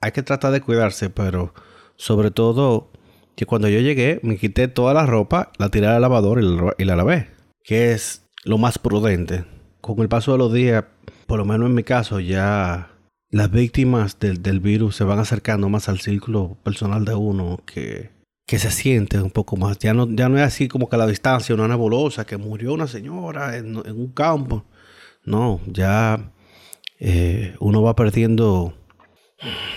hay 0.00 0.12
que 0.12 0.22
tratar 0.22 0.52
de 0.52 0.60
cuidarse, 0.60 1.10
pero 1.10 1.54
sobre 1.96 2.30
todo 2.30 2.90
que 3.36 3.46
cuando 3.46 3.68
yo 3.68 3.80
llegué 3.80 4.20
me 4.22 4.36
quité 4.36 4.68
toda 4.68 4.92
la 4.92 5.06
ropa, 5.06 5.52
la 5.58 5.70
tiré 5.70 5.86
al 5.86 6.02
lavador 6.02 6.42
y 6.78 6.84
la, 6.84 6.96
lavé, 6.96 7.30
que 7.64 7.92
es 7.92 8.26
lo 8.44 8.58
más 8.58 8.78
prudente. 8.78 9.44
Con 9.80 9.98
el 10.00 10.08
paso 10.08 10.32
de 10.32 10.38
los 10.38 10.52
días, 10.52 10.84
por 11.26 11.38
lo 11.38 11.44
menos 11.44 11.68
en 11.68 11.74
mi 11.74 11.84
caso, 11.84 12.20
ya 12.20 12.90
las 13.30 13.50
víctimas 13.50 14.18
del, 14.18 14.60
virus 14.60 14.96
se 14.96 15.04
van 15.04 15.20
acercando 15.20 15.68
más 15.68 15.88
al 15.88 16.00
círculo 16.00 16.58
personal 16.64 17.04
de 17.04 17.14
uno 17.14 17.60
que, 17.64 18.10
que 18.46 18.58
se 18.58 18.70
siente 18.70 19.20
un 19.22 19.30
poco 19.30 19.56
más. 19.56 19.78
Ya 19.78 19.94
no, 19.94 20.08
ya 20.10 20.28
no 20.28 20.36
es 20.36 20.42
así 20.42 20.68
como 20.68 20.88
que 20.88 20.96
a 20.96 20.98
la 20.98 21.06
distancia, 21.06 21.54
una 21.54 21.68
nebulosa, 21.68 22.26
que 22.26 22.36
murió 22.36 22.74
una 22.74 22.88
señora 22.88 23.56
en, 23.56 23.76
un 23.76 24.12
campo. 24.12 24.64
No, 25.24 25.60
ya 25.66 26.32
eh, 27.00 27.56
uno 27.58 27.82
va 27.82 27.96
perdiendo 27.96 28.74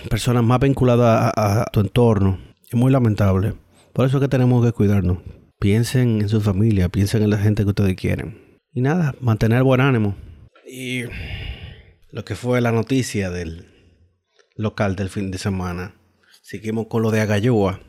personas 0.08 0.44
más 0.44 0.60
vinculadas 0.60 1.32
a, 1.36 1.64
tu 1.72 1.80
entorno. 1.80 2.38
Es 2.68 2.74
muy 2.74 2.92
lamentable. 2.92 3.54
Por 3.92 4.06
eso 4.06 4.18
es 4.18 4.22
que 4.22 4.28
tenemos 4.28 4.64
que 4.64 4.72
cuidarnos. 4.72 5.18
Piensen 5.58 6.20
en 6.20 6.28
su 6.28 6.40
familia, 6.40 6.88
piensen 6.88 7.22
en 7.22 7.30
la 7.30 7.38
gente 7.38 7.62
que 7.62 7.70
ustedes 7.70 7.96
quieren. 7.96 8.58
Y 8.72 8.80
nada, 8.80 9.14
mantener 9.20 9.62
buen 9.62 9.80
ánimo. 9.80 10.14
Y 10.66 11.04
lo 12.10 12.24
que 12.24 12.34
fue 12.34 12.60
la 12.60 12.72
noticia 12.72 13.30
del 13.30 13.66
local 14.56 14.94
del 14.94 15.08
fin 15.08 15.30
de 15.30 15.38
semana. 15.38 15.94
Seguimos 16.42 16.86
con 16.88 17.02
lo 17.02 17.10
de 17.10 17.20
Agayúa 17.20 17.80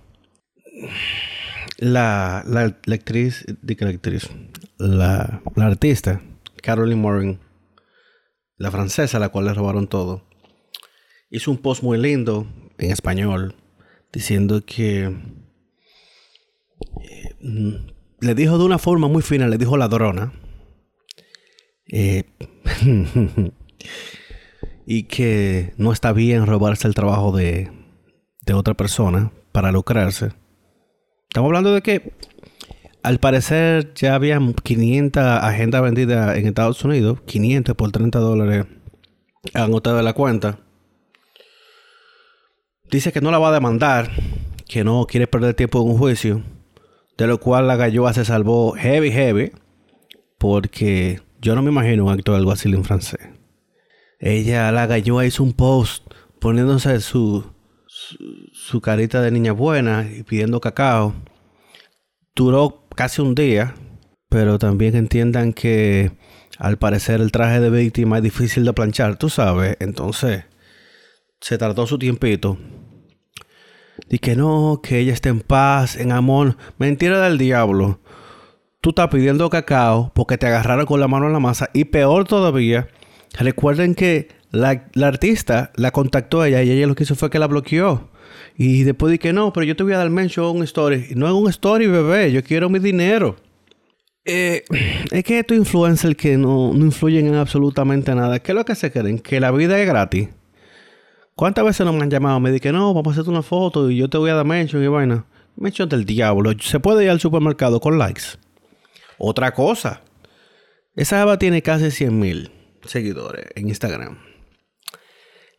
la, 1.78 2.44
la, 2.48 2.62
actriz, 2.94 3.46
la 3.46 3.90
actriz, 3.90 4.30
la, 4.78 5.42
la 5.56 5.66
artista, 5.66 6.22
Caroline 6.62 7.02
Morin, 7.02 7.40
la 8.58 8.72
francesa, 8.72 9.18
a 9.18 9.20
la 9.20 9.30
cual 9.30 9.46
le 9.46 9.54
robaron 9.54 9.88
todo, 9.88 10.24
hizo 11.30 11.52
un 11.52 11.58
post 11.58 11.84
muy 11.84 11.98
lindo 11.98 12.48
en 12.78 12.92
español 12.92 13.56
diciendo 14.12 14.64
que 14.66 15.14
eh, 17.02 17.36
le 18.20 18.36
dijo 18.36 18.58
de 18.58 18.64
una 18.64 18.78
forma 18.78 19.08
muy 19.08 19.22
fina, 19.22 19.48
le 19.48 19.58
dijo 19.58 19.78
ladrona. 19.78 20.34
Eh, 21.88 22.24
y 24.88 25.04
que 25.04 25.74
no 25.78 25.92
está 25.92 26.14
bien 26.14 26.46
robarse 26.46 26.88
el 26.88 26.96
trabajo 26.96 27.36
de, 27.36 27.72
de 28.42 28.54
otra 28.54 28.74
persona 28.74 29.32
para 29.52 29.72
lucrarse. 29.72 30.32
Estamos 31.30 31.50
hablando 31.50 31.74
de 31.74 31.82
que 31.82 32.14
al 33.06 33.20
parecer 33.20 33.94
ya 33.94 34.16
había 34.16 34.40
500 34.64 35.24
agendas 35.24 35.84
vendidas 35.84 36.38
en 36.38 36.48
Estados 36.48 36.84
Unidos, 36.84 37.20
500 37.28 37.76
por 37.76 37.92
30 37.92 38.18
dólares 38.18 38.66
anotado 39.54 39.98
de 39.98 40.04
la 40.04 40.14
cuenta. 40.14 40.58
Dice 42.90 43.12
que 43.12 43.22
no 43.22 43.30
la 43.30 43.38
va 43.38 43.50
a 43.50 43.54
demandar, 43.54 44.10
que 44.68 44.84
no 44.84 45.06
quiere 45.06 45.28
perder 45.28 45.54
tiempo 45.54 45.84
en 45.84 45.92
un 45.92 45.98
juicio, 46.00 46.42
de 47.16 47.28
lo 47.28 47.40
cual 47.40 47.68
la 47.68 47.76
galloa 47.76 48.12
se 48.12 48.26
salvó 48.26 48.72
heavy, 48.72 49.12
heavy, 49.12 49.52
porque 50.40 51.22
yo 51.40 51.54
no 51.54 51.62
me 51.62 51.70
imagino 51.70 52.06
un 52.06 52.12
acto 52.12 52.32
de 52.32 52.40
alguacil 52.40 52.74
en 52.74 52.86
francés. 52.86 53.20
Ella, 54.20 54.72
la 54.72 54.88
galloa, 54.88 55.28
hizo 55.28 55.44
un 55.44 55.54
post 55.54 56.12
poniéndose 56.40 57.00
su, 57.02 57.46
su, 58.52 58.82
carita 58.82 59.22
de 59.22 59.30
niña 59.30 59.52
buena 59.52 60.10
y 60.12 60.24
pidiendo 60.24 60.60
cacao. 60.60 61.14
Duró 62.34 62.85
casi 62.96 63.22
un 63.22 63.36
día, 63.36 63.76
pero 64.30 64.58
también 64.60 64.96
entiendan 64.96 65.54
que 65.54 66.12
al 66.58 66.78
parecer 66.78 67.22
el 67.22 67.32
traje 67.32 67.60
de 67.60 67.70
víctima 67.70 68.18
es 68.18 68.24
difícil 68.24 68.66
de 68.66 68.74
planchar, 68.74 69.18
tú 69.18 69.30
sabes. 69.30 69.78
Entonces, 69.80 70.46
se 71.42 71.58
tardó 71.58 71.86
su 71.86 72.00
tiempito. 72.00 72.58
Y 74.10 74.20
que 74.20 74.36
no, 74.36 74.82
que 74.84 75.00
ella 75.00 75.14
esté 75.14 75.30
en 75.30 75.42
paz, 75.42 75.96
en 75.96 76.12
amor. 76.12 76.58
Mentira 76.78 77.22
del 77.22 77.38
diablo. 77.38 78.00
Tú 78.82 78.90
estás 78.90 79.10
pidiendo 79.10 79.50
cacao 79.50 80.12
porque 80.14 80.38
te 80.38 80.48
agarraron 80.48 80.86
con 80.86 81.00
la 81.00 81.08
mano 81.08 81.28
en 81.28 81.34
la 81.34 81.40
masa. 81.40 81.70
Y 81.74 81.86
peor 81.86 82.26
todavía, 82.26 82.88
recuerden 83.40 83.96
que 83.96 84.30
la, 84.52 84.86
artista 85.02 85.72
la 85.76 85.92
contactó 85.92 86.42
a 86.42 86.48
ella 86.48 86.64
y 86.64 86.72
ella 86.72 86.88
lo 86.88 86.96
que 86.96 87.04
hizo 87.04 87.16
fue 87.16 87.30
que 87.30 87.40
la 87.40 87.48
bloqueó. 87.48 88.10
Y 88.58 88.84
después 88.84 89.12
dije, 89.12 89.34
no, 89.34 89.52
pero 89.54 89.66
yo 89.66 89.76
te 89.76 89.84
voy 89.84 89.94
a 89.94 89.98
dar 89.98 90.10
mention 90.10 90.58
un 90.58 90.64
story. 90.64 91.10
No 91.16 91.28
es 91.28 91.34
un 91.34 91.50
story, 91.50 91.88
bebé. 91.88 92.32
Yo 92.32 92.44
quiero 92.44 92.70
mi 92.70 92.80
dinero. 92.80 93.36
Eh, 94.26 94.64
es 95.12 95.24
que 95.24 95.40
estos 95.40 95.58
influencers 95.58 96.16
que 96.16 96.38
no, 96.38 96.74
no, 96.74 96.86
influyen 96.86 97.28
en 97.28 97.36
absolutamente 97.36 98.14
nada. 98.16 98.40
¿Qué 98.40 98.52
es 98.52 98.56
lo 98.56 98.66
que 98.66 98.76
se 98.76 98.92
creen? 98.92 99.20
Que 99.20 99.40
la 99.40 99.52
vida 99.52 99.80
es 99.80 99.88
gratis. 99.88 100.30
¿Cuántas 101.36 101.66
veces 101.66 101.86
nos 101.86 101.96
me 101.96 102.04
han 102.04 102.10
llamado? 102.10 102.40
Me 102.40 102.52
dicen, 102.52 102.74
no, 102.74 102.94
vamos 102.94 103.08
a 103.08 103.12
hacerte 103.12 103.30
una 103.30 103.44
foto 103.44 103.92
y 103.92 103.98
yo 103.98 104.10
te 104.10 104.18
voy 104.18 104.30
a 104.30 104.36
dar 104.36 104.46
mention 104.46 104.84
y 104.84 104.88
vaina. 104.88 105.26
Mention 105.58 105.90
del 105.90 106.06
diablo. 106.06 106.52
Se 106.60 106.80
puede 106.80 107.04
ir 107.04 107.10
al 107.10 107.20
supermercado 107.20 107.80
con 107.80 107.98
likes. 107.98 108.24
Otra 109.18 109.54
cosa. 109.54 110.02
Esa 110.96 111.22
Eva 111.22 111.38
tiene 111.38 111.62
casi 111.62 111.92
100 111.92 112.20
mil 112.20 112.52
seguidores 112.86 113.48
en 113.56 113.68
Instagram. 113.68 114.18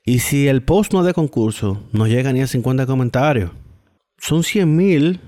Y 0.08 0.20
si 0.20 0.46
el 0.46 0.62
post 0.62 0.92
no 0.92 1.02
de 1.02 1.12
concurso, 1.12 1.82
no 1.92 2.06
llega 2.06 2.32
ni 2.32 2.40
a 2.40 2.46
50 2.46 2.86
comentarios. 2.86 3.50
Son 4.18 4.44
100 4.44 4.76
mil 4.76 5.20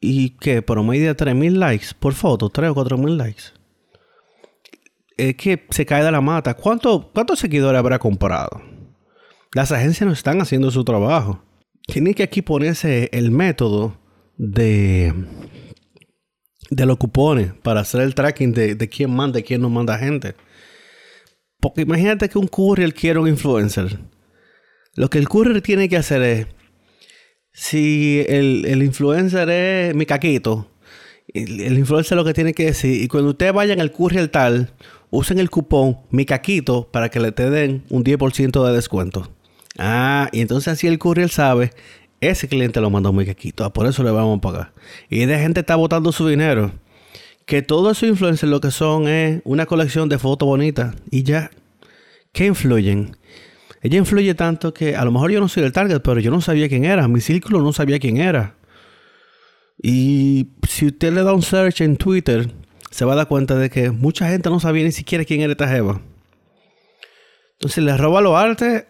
y 0.00 0.30
que 0.30 0.60
promedio 0.60 1.06
de 1.06 1.14
3 1.14 1.36
mil 1.36 1.60
likes 1.60 1.86
por 1.98 2.12
foto, 2.12 2.48
3 2.48 2.70
o 2.70 2.74
4 2.74 2.98
mil 2.98 3.16
likes. 3.16 3.44
Es 5.16 5.36
que 5.36 5.64
se 5.70 5.86
cae 5.86 6.02
de 6.02 6.10
la 6.10 6.20
mata. 6.20 6.54
¿Cuántos 6.54 7.38
seguidores 7.38 7.78
habrá 7.78 8.00
comprado? 8.00 8.60
Las 9.54 9.70
agencias 9.70 10.04
no 10.04 10.12
están 10.12 10.40
haciendo 10.40 10.72
su 10.72 10.82
trabajo. 10.82 11.40
Tiene 11.86 12.12
que 12.14 12.24
aquí 12.24 12.42
ponerse 12.42 13.08
el 13.12 13.30
método 13.30 13.96
de, 14.36 15.14
de 16.70 16.86
los 16.86 16.96
cupones 16.96 17.52
para 17.62 17.82
hacer 17.82 18.00
el 18.00 18.16
tracking 18.16 18.52
de, 18.52 18.74
de 18.74 18.88
quién 18.88 19.14
manda 19.14 19.38
y 19.38 19.44
quién 19.44 19.60
no 19.60 19.70
manda 19.70 19.96
gente. 19.96 20.34
Porque 21.62 21.82
imagínate 21.82 22.28
que 22.28 22.38
un 22.38 22.48
courier 22.48 22.92
quiere 22.92 23.20
un 23.20 23.28
influencer. 23.28 24.00
Lo 24.96 25.08
que 25.08 25.18
el 25.18 25.28
courier 25.28 25.62
tiene 25.62 25.88
que 25.88 25.96
hacer 25.96 26.20
es, 26.22 26.46
si 27.52 28.24
el, 28.28 28.82
influencer 28.82 29.48
es 29.48 29.94
mi 29.94 30.04
caquito, 30.04 30.68
el, 31.32 31.78
influencer 31.78 32.16
lo 32.16 32.24
que 32.24 32.34
tiene 32.34 32.52
que 32.52 32.64
decir, 32.64 33.00
y 33.00 33.06
cuando 33.06 33.30
ustedes 33.30 33.52
vayan 33.52 33.80
al 33.80 33.92
courier 33.92 34.26
tal, 34.26 34.72
usen 35.10 35.38
el 35.38 35.50
cupón 35.50 35.98
mi 36.10 36.24
caquito 36.24 36.90
para 36.90 37.10
que 37.10 37.20
le 37.20 37.30
te 37.30 37.48
den 37.48 37.84
un 37.90 38.02
10% 38.02 38.66
de 38.66 38.72
descuento. 38.72 39.30
Ah, 39.78 40.28
y 40.32 40.40
entonces 40.40 40.72
así 40.72 40.88
el 40.88 40.98
courier 40.98 41.28
sabe, 41.28 41.70
ese 42.20 42.48
cliente 42.48 42.80
lo 42.80 42.90
mandó 42.90 43.12
mi 43.12 43.24
caquito, 43.24 43.64
ah, 43.64 43.72
por 43.72 43.86
eso 43.86 44.02
le 44.02 44.10
vamos 44.10 44.38
a 44.38 44.40
pagar. 44.40 44.72
Y 45.08 45.26
de 45.26 45.38
gente 45.38 45.60
está 45.60 45.76
botando 45.76 46.10
su 46.10 46.26
dinero 46.26 46.72
que 47.46 47.62
todos 47.62 47.98
esos 47.98 48.08
influencers 48.08 48.50
lo 48.50 48.60
que 48.60 48.70
son 48.70 49.08
es 49.08 49.42
una 49.44 49.66
colección 49.66 50.08
de 50.08 50.18
fotos 50.18 50.46
bonitas 50.46 50.94
y 51.10 51.22
ya. 51.22 51.50
¿Qué 52.32 52.46
influyen? 52.46 53.16
Ella 53.82 53.98
influye 53.98 54.34
tanto 54.34 54.72
que 54.72 54.96
a 54.96 55.04
lo 55.04 55.12
mejor 55.12 55.32
yo 55.32 55.40
no 55.40 55.48
soy 55.48 55.64
el 55.64 55.72
target, 55.72 56.00
pero 56.00 56.20
yo 56.20 56.30
no 56.30 56.40
sabía 56.40 56.68
quién 56.68 56.84
era. 56.84 57.08
Mi 57.08 57.20
círculo 57.20 57.60
no 57.60 57.72
sabía 57.72 57.98
quién 57.98 58.18
era. 58.18 58.54
Y 59.82 60.50
si 60.68 60.86
usted 60.86 61.12
le 61.12 61.24
da 61.24 61.32
un 61.32 61.42
search 61.42 61.80
en 61.80 61.96
Twitter, 61.96 62.50
se 62.90 63.04
va 63.04 63.14
a 63.14 63.16
dar 63.16 63.28
cuenta 63.28 63.56
de 63.56 63.70
que 63.70 63.90
mucha 63.90 64.28
gente 64.28 64.48
no 64.48 64.60
sabía 64.60 64.84
ni 64.84 64.92
siquiera 64.92 65.24
quién 65.24 65.40
era 65.40 65.52
esta 65.52 65.68
jeva. 65.68 66.00
Entonces 67.54 67.82
le 67.82 67.96
roba 67.96 68.20
los 68.20 68.36
artes 68.36 68.86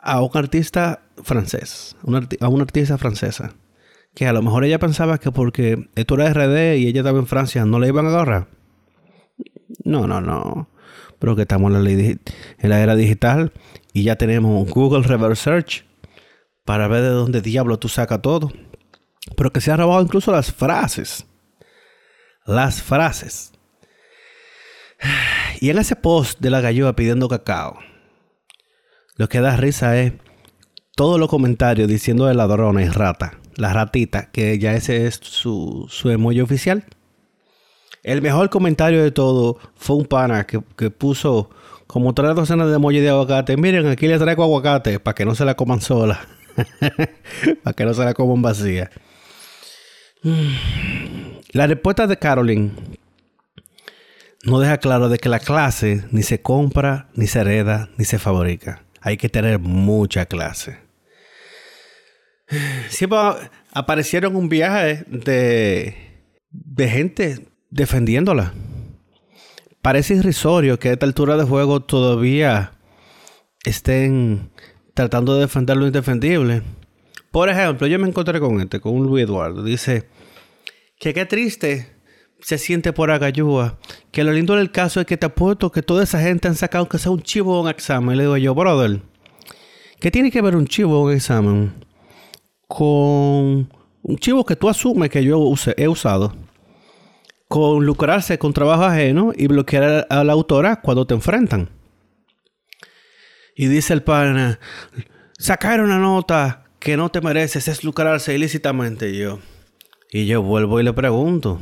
a 0.00 0.22
un 0.22 0.30
artista 0.34 1.02
francés, 1.22 1.96
a 2.40 2.48
una 2.48 2.62
artista 2.62 2.96
francesa 2.96 3.54
que 4.18 4.26
a 4.26 4.32
lo 4.32 4.42
mejor 4.42 4.64
ella 4.64 4.80
pensaba 4.80 5.18
que 5.18 5.30
porque 5.30 5.90
esto 5.94 6.16
era 6.16 6.28
RD 6.34 6.74
y 6.78 6.88
ella 6.88 7.02
estaba 7.02 7.20
en 7.20 7.28
Francia 7.28 7.64
no 7.64 7.78
le 7.78 7.86
iban 7.86 8.04
a 8.04 8.08
agarrar. 8.08 8.48
No, 9.84 10.08
no, 10.08 10.20
no. 10.20 10.68
Pero 11.20 11.36
que 11.36 11.42
estamos 11.42 11.72
en 11.72 12.18
la, 12.68 12.80
era 12.80 12.96
digital 12.96 13.52
y 13.92 14.02
ya 14.02 14.16
tenemos 14.16 14.68
Google 14.68 15.06
Reverse 15.06 15.44
Search 15.44 15.84
para 16.64 16.88
ver 16.88 17.02
de 17.02 17.10
dónde 17.10 17.42
diablo 17.42 17.78
tú 17.78 17.88
sacas 17.88 18.20
todo. 18.20 18.50
Pero 19.36 19.52
que 19.52 19.60
se 19.60 19.70
ha 19.70 19.76
robado 19.76 20.02
incluso 20.02 20.32
las 20.32 20.52
frases. 20.52 21.24
Las 22.44 22.82
frases. 22.82 23.52
Y 25.60 25.70
en 25.70 25.78
ese 25.78 25.94
post 25.94 26.40
de 26.40 26.50
la 26.50 26.60
galloa 26.60 26.94
pidiendo 26.94 27.28
cacao, 27.28 27.78
lo 29.14 29.28
que 29.28 29.40
da 29.40 29.56
risa 29.56 29.96
es 30.00 30.12
todos 30.96 31.20
los 31.20 31.28
comentarios 31.28 31.88
diciendo 31.88 32.26
de 32.26 32.34
ladrona 32.34 32.82
y 32.82 32.88
rata 32.88 33.38
la 33.58 33.72
ratita, 33.72 34.30
que 34.30 34.58
ya 34.58 34.74
ese 34.74 35.06
es 35.06 35.20
su, 35.22 35.86
su 35.90 36.10
emoji 36.10 36.40
oficial. 36.40 36.84
El 38.02 38.22
mejor 38.22 38.48
comentario 38.48 39.02
de 39.02 39.10
todo 39.10 39.58
fue 39.76 39.96
un 39.96 40.06
pana 40.06 40.46
que, 40.46 40.60
puso 40.90 41.50
como 41.86 42.14
tres 42.14 42.34
docenas 42.34 42.68
de 42.68 42.76
emoji 42.76 43.00
de 43.00 43.10
aguacate. 43.10 43.56
Miren, 43.56 43.86
aquí 43.88 44.06
les 44.06 44.20
traigo 44.20 44.44
aguacate 44.44 45.00
para 45.00 45.14
que 45.14 45.24
no 45.24 45.34
se 45.34 45.44
la 45.44 45.54
coman 45.54 45.80
sola. 45.80 46.20
para 47.62 47.74
que 47.74 47.84
no 47.84 47.94
se 47.94 48.04
la 48.04 48.14
coman 48.14 48.40
vacía. 48.40 48.90
La 51.52 51.66
respuesta 51.66 52.06
de 52.06 52.16
Caroline 52.16 52.70
no 54.44 54.60
deja 54.60 54.78
claro 54.78 55.08
de 55.08 55.18
que 55.18 55.28
la 55.28 55.40
clase 55.40 56.04
ni 56.10 56.22
se 56.22 56.40
compra, 56.40 57.08
ni 57.14 57.26
se 57.26 57.40
hereda, 57.40 57.90
ni 57.96 58.04
se 58.04 58.18
fabrica. 58.18 58.84
Hay 59.00 59.16
que 59.16 59.28
tener 59.28 59.58
mucha 59.58 60.26
clase. 60.26 60.87
Siempre 62.88 63.18
aparecieron 63.72 64.36
un 64.36 64.48
viaje 64.48 65.04
de, 65.08 65.94
de 66.50 66.88
gente 66.88 67.48
defendiéndola. 67.70 68.54
Parece 69.82 70.14
irrisorio 70.14 70.78
que 70.78 70.88
a 70.88 70.92
esta 70.92 71.06
altura 71.06 71.36
de 71.36 71.44
juego 71.44 71.80
todavía 71.80 72.72
estén 73.64 74.50
tratando 74.94 75.34
de 75.34 75.42
defender 75.42 75.76
lo 75.76 75.86
indefendible. 75.86 76.62
Por 77.30 77.48
ejemplo, 77.48 77.86
yo 77.86 77.98
me 77.98 78.08
encontré 78.08 78.40
con 78.40 78.60
este, 78.60 78.80
con 78.80 78.94
un 78.94 79.04
Luis 79.06 79.24
Eduardo. 79.24 79.62
Dice 79.62 80.08
que 80.98 81.14
qué 81.14 81.26
triste 81.26 81.94
se 82.40 82.58
siente 82.58 82.92
por 82.92 83.10
Agayúa. 83.10 83.78
Que 84.10 84.24
lo 84.24 84.32
lindo 84.32 84.56
del 84.56 84.72
caso 84.72 85.00
es 85.00 85.06
que 85.06 85.16
te 85.16 85.26
apuesto 85.26 85.70
que 85.70 85.82
toda 85.82 86.04
esa 86.04 86.20
gente 86.20 86.48
han 86.48 86.56
sacado 86.56 86.88
que 86.88 86.98
sea 86.98 87.12
un 87.12 87.22
chivo 87.22 87.60
un 87.60 87.68
examen. 87.68 88.16
Le 88.16 88.24
digo 88.24 88.36
yo, 88.36 88.54
brother, 88.54 89.02
¿qué 90.00 90.10
tiene 90.10 90.30
que 90.30 90.42
ver 90.42 90.56
un 90.56 90.66
chivo 90.66 91.02
un 91.02 91.12
examen 91.12 91.72
con 92.68 93.72
un 94.02 94.16
chivo 94.18 94.44
que 94.44 94.54
tú 94.54 94.68
asumes 94.68 95.10
que 95.10 95.24
yo 95.24 95.52
he 95.76 95.88
usado? 95.88 96.36
Con 97.48 97.84
lucrarse 97.84 98.38
con 98.38 98.52
trabajo 98.52 98.84
ajeno 98.84 99.32
y 99.34 99.46
bloquear 99.48 100.06
a 100.08 100.22
la 100.22 100.32
autora 100.34 100.80
cuando 100.80 101.06
te 101.06 101.14
enfrentan. 101.14 101.70
Y 103.56 103.66
dice 103.66 103.92
el 103.94 104.04
pana, 104.04 104.60
sacar 105.38 105.80
una 105.80 105.98
nota 105.98 106.66
que 106.78 106.96
no 106.96 107.08
te 107.08 107.20
mereces 107.20 107.66
es 107.66 107.82
lucrarse 107.82 108.34
ilícitamente. 108.34 109.16
Yo, 109.16 109.40
y 110.12 110.26
yo 110.26 110.42
vuelvo 110.42 110.78
y 110.78 110.84
le 110.84 110.92
pregunto. 110.92 111.58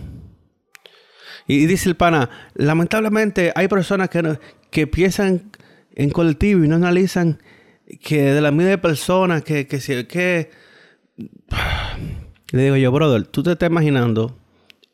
Y 1.47 1.67
dice 1.67 1.89
el 1.89 1.97
pana, 1.97 2.29
lamentablemente 2.55 3.53
hay 3.55 3.69
personas 3.69 4.11
que, 4.11 4.39
que 4.71 4.87
piensan 4.87 5.53
en 5.95 6.11
colectivo 6.11 6.65
y 6.65 6.69
no 6.69 6.77
analizan 6.77 7.41
que 8.03 8.33
de 8.33 8.41
la 8.41 8.51
misma 8.51 8.71
de 8.71 8.79
personas 8.79 9.43
que, 9.43 9.67
que, 9.67 10.07
que, 10.07 10.51
Le 12.53 12.63
digo 12.63 12.77
yo, 12.77 12.93
brother, 12.93 13.27
tú 13.27 13.43
te 13.43 13.53
estás 13.53 13.69
imaginando 13.69 14.37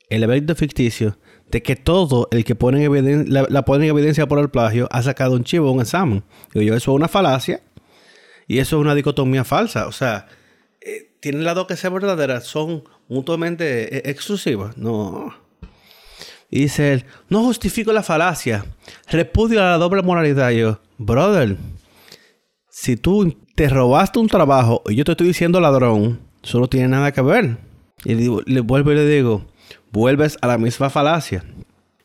el 0.08 0.22
evento 0.22 0.54
ficticio 0.54 1.16
de 1.50 1.62
que 1.62 1.76
todo 1.76 2.28
el 2.30 2.44
que 2.44 2.54
la, 2.54 3.64
pone 3.64 3.84
en 3.84 3.90
evidencia 3.90 4.26
por 4.26 4.38
el 4.38 4.48
plagio 4.48 4.88
ha 4.90 5.02
sacado 5.02 5.34
un 5.34 5.44
chivo 5.44 5.70
un 5.70 5.80
examen. 5.80 6.24
Digo 6.52 6.64
yo, 6.64 6.74
eso 6.74 6.92
es 6.92 6.96
una 6.96 7.08
falacia 7.08 7.62
y 8.48 8.58
eso 8.58 8.76
es 8.76 8.80
una 8.80 8.94
dicotomía 8.94 9.44
falsa. 9.44 9.86
O 9.86 9.92
sea, 9.92 10.28
eh, 10.80 11.12
tienen 11.20 11.44
las 11.44 11.54
dos 11.54 11.66
que 11.66 11.76
ser 11.76 11.90
verdaderas, 11.90 12.44
son 12.44 12.84
mutuamente 13.08 13.96
eh, 13.96 14.10
exclusivas. 14.10 14.76
No. 14.78 15.34
Y 16.50 16.60
dice 16.60 16.94
él, 16.94 17.04
no 17.28 17.42
justifico 17.42 17.92
la 17.92 18.02
falacia, 18.02 18.64
repudio 19.10 19.62
a 19.62 19.70
la 19.70 19.78
doble 19.78 20.02
moralidad. 20.02 20.50
yo, 20.50 20.80
brother, 20.98 21.56
si 22.72 22.96
tú 22.96 23.36
te 23.54 23.68
robaste 23.68 24.18
un 24.18 24.28
trabajo 24.28 24.82
y 24.88 24.94
yo 24.94 25.04
te 25.04 25.12
estoy 25.12 25.26
diciendo 25.26 25.60
ladrón, 25.60 26.20
eso 26.42 26.58
no 26.58 26.68
tiene 26.68 26.88
nada 26.88 27.12
que 27.12 27.20
ver. 27.20 27.58
Y 28.04 28.14
le, 28.14 28.60
vuelvo 28.60 28.92
y 28.92 28.94
le 28.94 29.06
digo, 29.06 29.44
vuelves 29.92 30.38
a 30.40 30.46
la 30.46 30.56
misma 30.56 30.88
falacia. 30.88 31.44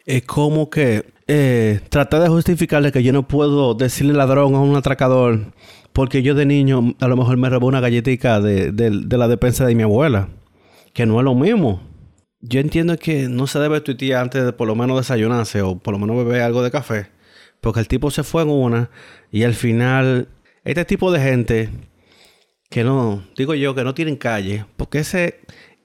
Es 0.05 0.23
como 0.23 0.69
que 0.69 1.05
eh, 1.27 1.79
tratar 1.89 2.21
de 2.21 2.27
justificarle 2.27 2.91
que 2.91 3.01
yo 3.01 3.13
no 3.13 3.27
puedo 3.27 3.75
decirle 3.75 4.13
ladrón 4.13 4.55
a 4.55 4.59
un 4.59 4.75
atracador 4.75 5.53
porque 5.93 6.21
yo 6.21 6.35
de 6.35 6.45
niño 6.45 6.95
a 6.99 7.07
lo 7.07 7.15
mejor 7.15 7.37
me 7.37 7.49
robé 7.49 7.65
una 7.65 7.79
galletita 7.79 8.41
de, 8.41 8.71
de 8.73 9.17
la 9.17 9.27
despensa 9.29 9.65
de 9.65 9.73
mi 9.73 9.83
abuela. 9.83 10.27
Que 10.93 11.05
no 11.05 11.19
es 11.19 11.23
lo 11.23 11.33
mismo 11.33 11.81
yo 12.41 12.59
entiendo 12.59 12.97
que 12.97 13.27
no 13.29 13.47
se 13.47 13.59
debe 13.59 13.81
tuitear 13.81 14.21
antes 14.21 14.45
de 14.45 14.53
por 14.53 14.67
lo 14.67 14.75
menos 14.75 14.97
desayunarse 14.97 15.61
o 15.61 15.77
por 15.77 15.93
lo 15.93 15.99
menos 15.99 16.17
beber 16.17 16.41
algo 16.41 16.63
de 16.63 16.71
café. 16.71 17.07
Porque 17.61 17.79
el 17.79 17.87
tipo 17.87 18.11
se 18.11 18.23
fue 18.23 18.43
en 18.43 18.49
una 18.49 18.89
y 19.31 19.43
al 19.43 19.53
final, 19.55 20.29
este 20.67 20.83
tipo 20.83 21.13
de 21.13 21.21
gente 21.21 21.69
que 22.69 22.83
no, 22.83 23.23
digo 23.37 23.55
yo, 23.55 23.73
que 23.73 23.85
no 23.85 23.93
tienen 23.93 24.17
calle, 24.17 24.65
porque 24.75 24.99
ese, 24.99 25.39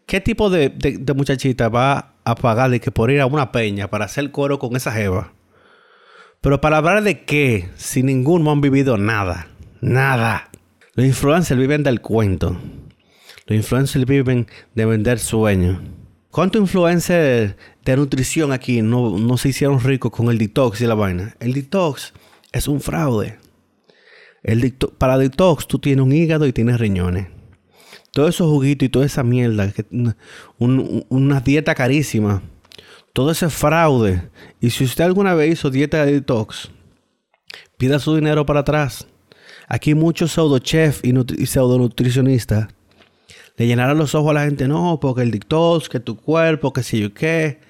¿qué 0.07 0.21
tipo 0.21 0.51
de, 0.51 0.73
muchachita 1.15 1.69
va 1.69 2.17
a 2.25 2.35
pagarle 2.35 2.81
que 2.81 2.91
por 2.91 3.11
ir 3.13 3.21
a 3.21 3.27
una 3.27 3.53
peña 3.53 3.89
para 3.89 4.07
hacer 4.07 4.33
coro 4.33 4.59
con 4.59 4.75
esa 4.75 4.91
jeva? 4.91 5.33
Pero 6.41 6.61
para 6.61 6.79
hablar 6.79 7.05
de 7.05 7.25
qué, 7.25 7.69
si 7.77 8.03
ninguno 8.03 8.51
han 8.51 8.61
vivido 8.61 8.99
nada, 8.99 9.47
nada. 9.81 10.51
Los 10.95 11.07
influencers 11.07 11.61
viven 11.61 11.85
del 11.85 12.01
cuento. 12.01 12.57
Los 13.47 13.57
influencers 13.57 14.05
viven 14.05 14.49
de 14.75 14.85
vender 14.85 15.21
sueños. 15.21 15.79
¿Cuántos 16.33 16.61
influencers 16.61 17.55
de 17.85 17.97
nutrición 17.97 18.51
aquí 18.51 18.83
no, 18.83 19.37
se 19.37 19.51
hicieron 19.51 19.79
ricos 19.79 20.11
con 20.11 20.29
el 20.29 20.39
detox 20.39 20.81
y 20.81 20.87
la 20.87 20.95
vaina? 20.95 21.37
El 21.39 21.53
detox 21.53 22.13
es 22.51 22.67
un 22.67 22.81
fraude. 22.81 23.39
El 24.43 24.73
para 24.99 25.19
detox 25.19 25.67
tú 25.67 25.79
tienes 25.79 26.05
un 26.05 26.13
hígado 26.13 26.47
y 26.47 26.53
tienes 26.53 26.79
riñones. 26.79 27.29
Todo 28.13 28.29
esos 28.29 28.49
juguitos 28.49 28.87
y 28.87 28.89
toda 28.91 29.07
esa 29.07 29.23
mierda, 29.23 29.73
una 30.59 31.41
dieta 31.41 31.75
carísima, 31.75 32.43
todo 33.13 33.31
ese 33.31 33.49
fraude. 33.49 34.29
Y 34.61 34.71
si 34.71 34.85
usted 34.85 35.05
alguna 35.05 35.35
vez 35.35 35.53
hizo 35.53 35.71
dieta 35.71 36.05
de 36.05 36.13
detox, 36.13 36.71
pida 37.79 37.99
su 37.99 38.15
dinero 38.15 38.45
para 38.45 38.61
atrás. 38.61 39.07
Aquí 39.69 39.95
muchos 39.95 40.33
pseudo 40.33 40.59
chef 40.59 41.01
y, 41.03 41.15
y 41.41 41.47
pseudo 41.47 41.79
nutricionistas 41.79 42.69
le 43.57 43.67
llenaron 43.67 43.99
los 43.99 44.15
ojos 44.15 44.31
a 44.31 44.35
la 44.35 44.45
gente, 44.45 44.67
no, 44.67 44.99
porque 45.01 45.23
el 45.23 45.31
dictos, 45.31 45.89
que 45.89 46.01
tu 46.01 46.17
cuerpo, 46.17 46.73
que 46.73 46.83
si 46.83 47.01
yo 47.01 47.13
qué. 47.13 47.61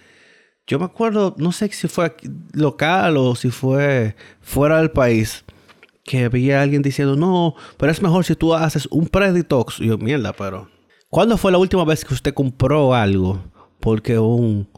Yo 0.67 0.79
me 0.79 0.85
acuerdo, 0.85 1.35
no 1.39 1.51
sé 1.53 1.69
si 1.73 1.89
fue 1.89 2.15
local 2.53 3.17
o 3.17 3.35
si 3.35 3.51
fue 3.51 4.15
fuera 4.41 4.79
del 4.79 4.93
país, 4.93 5.45
que 6.05 6.25
había 6.25 6.63
alguien 6.63 6.83
diciendo, 6.83 7.17
no, 7.17 7.55
pero 7.77 7.93
es 7.93 8.03
mejor 8.03 8.25
si 8.25 8.35
tú 8.35 8.55
haces 8.55 8.87
un 8.91 9.07
pre-detox. 9.07 9.81
Y 9.81 9.87
yo, 9.87 9.99
mierda, 9.99 10.33
pero. 10.33 10.69
¿Cuándo 11.09 11.37
fue 11.37 11.53
la 11.53 11.59
última 11.59 11.85
vez 11.85 12.05
que 12.05 12.15
usted 12.15 12.35
compró 12.35 12.95
algo 12.95 13.43
porque 13.81 14.19
un, 14.19 14.69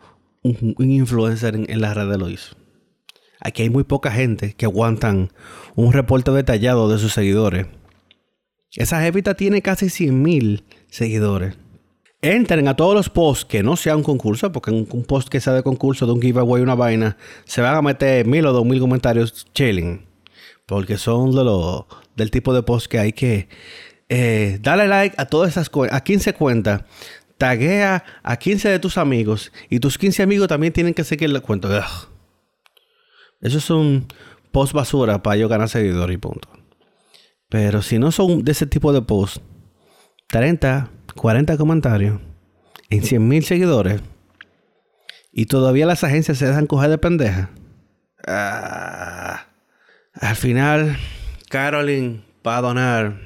un, 0.42 0.74
influencer 0.78 1.54
en, 1.54 1.80
la 1.80 1.94
red 1.94 2.16
lo 2.16 2.28
hizo? 2.28 2.56
Aquí 3.40 3.62
hay 3.62 3.70
muy 3.70 3.84
poca 3.84 4.10
gente 4.10 4.54
que 4.54 4.66
aguantan 4.66 5.30
un 5.76 5.92
reporte 5.92 6.30
detallado 6.32 6.88
de 6.88 6.98
sus 6.98 7.12
seguidores. 7.12 7.66
Esa 8.72 9.00
jevita 9.00 9.34
tiene 9.34 9.62
casi 9.62 9.88
100 9.88 10.22
mil 10.22 10.64
seguidores. 10.88 11.56
Entren 12.20 12.66
a 12.68 12.74
todos 12.74 12.94
los 12.94 13.10
posts 13.10 13.44
que 13.44 13.62
no 13.62 13.76
sea 13.76 13.96
un 13.96 14.02
concurso, 14.02 14.50
porque 14.50 14.70
en 14.70 14.88
un 14.90 15.04
post 15.04 15.28
que 15.28 15.40
sea 15.40 15.52
de 15.52 15.62
concurso, 15.62 16.06
de 16.06 16.12
un 16.12 16.22
giveaway, 16.22 16.62
una 16.62 16.74
vaina, 16.74 17.16
se 17.44 17.60
van 17.60 17.76
a 17.76 17.82
meter 17.82 18.26
mil 18.26 18.46
o 18.46 18.52
dos 18.52 18.64
mil 18.64 18.80
comentarios 18.80 19.46
chilling. 19.52 20.13
Porque 20.66 20.96
son 20.96 21.32
de 21.32 21.44
lo, 21.44 21.86
del 22.16 22.30
tipo 22.30 22.54
de 22.54 22.62
post 22.62 22.86
que 22.86 22.98
hay 22.98 23.12
que 23.12 23.48
eh, 24.08 24.58
darle 24.62 24.88
like 24.88 25.14
a 25.18 25.26
todas 25.26 25.50
esas 25.50 25.70
a 25.90 26.00
15 26.02 26.34
cuentas. 26.34 26.82
Taguea 27.38 28.04
a 28.22 28.36
15 28.36 28.68
de 28.68 28.78
tus 28.78 28.96
amigos. 28.96 29.52
Y 29.68 29.80
tus 29.80 29.98
15 29.98 30.22
amigos 30.22 30.48
también 30.48 30.72
tienen 30.72 30.94
que 30.94 31.04
seguir 31.04 31.30
la 31.30 31.40
cuenta. 31.40 31.86
Eso 33.40 33.58
es 33.58 33.70
un 33.70 34.06
post 34.52 34.72
basura 34.72 35.22
para 35.22 35.36
yo 35.36 35.48
ganar 35.48 35.68
seguidores 35.68 36.14
y 36.14 36.18
punto. 36.18 36.48
Pero 37.48 37.82
si 37.82 37.98
no 37.98 38.10
son 38.12 38.44
de 38.44 38.52
ese 38.52 38.66
tipo 38.66 38.92
de 38.92 39.02
post, 39.02 39.38
30, 40.28 40.90
40 41.14 41.56
comentarios 41.56 42.20
en 42.90 43.02
100 43.02 43.28
mil 43.28 43.44
seguidores 43.44 44.00
y 45.32 45.46
todavía 45.46 45.86
las 45.86 46.04
agencias 46.04 46.38
se 46.38 46.46
dejan 46.46 46.66
coger 46.66 46.90
de 46.90 46.98
pendeja. 46.98 47.50
Ah, 48.26 49.13
al 50.14 50.36
final, 50.36 50.96
Carolyn 51.48 52.24
va 52.46 52.58
a 52.58 52.60
donar, 52.60 53.20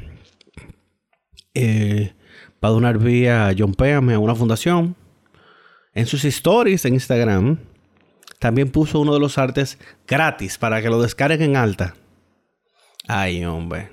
eh, 1.54 2.14
va 2.62 2.68
a 2.68 2.72
donar 2.72 2.98
vía 2.98 3.54
John 3.56 3.74
Péame 3.74 4.14
a 4.14 4.18
una 4.18 4.34
fundación. 4.34 4.96
En 5.94 6.06
sus 6.06 6.24
stories 6.24 6.84
en 6.84 6.94
Instagram, 6.94 7.58
también 8.38 8.70
puso 8.70 9.00
uno 9.00 9.12
de 9.12 9.20
los 9.20 9.36
artes 9.36 9.78
gratis 10.06 10.58
para 10.58 10.80
que 10.80 10.90
lo 10.90 11.02
descarguen 11.02 11.42
en 11.42 11.56
alta. 11.56 11.94
Ay, 13.06 13.44
hombre. 13.44 13.90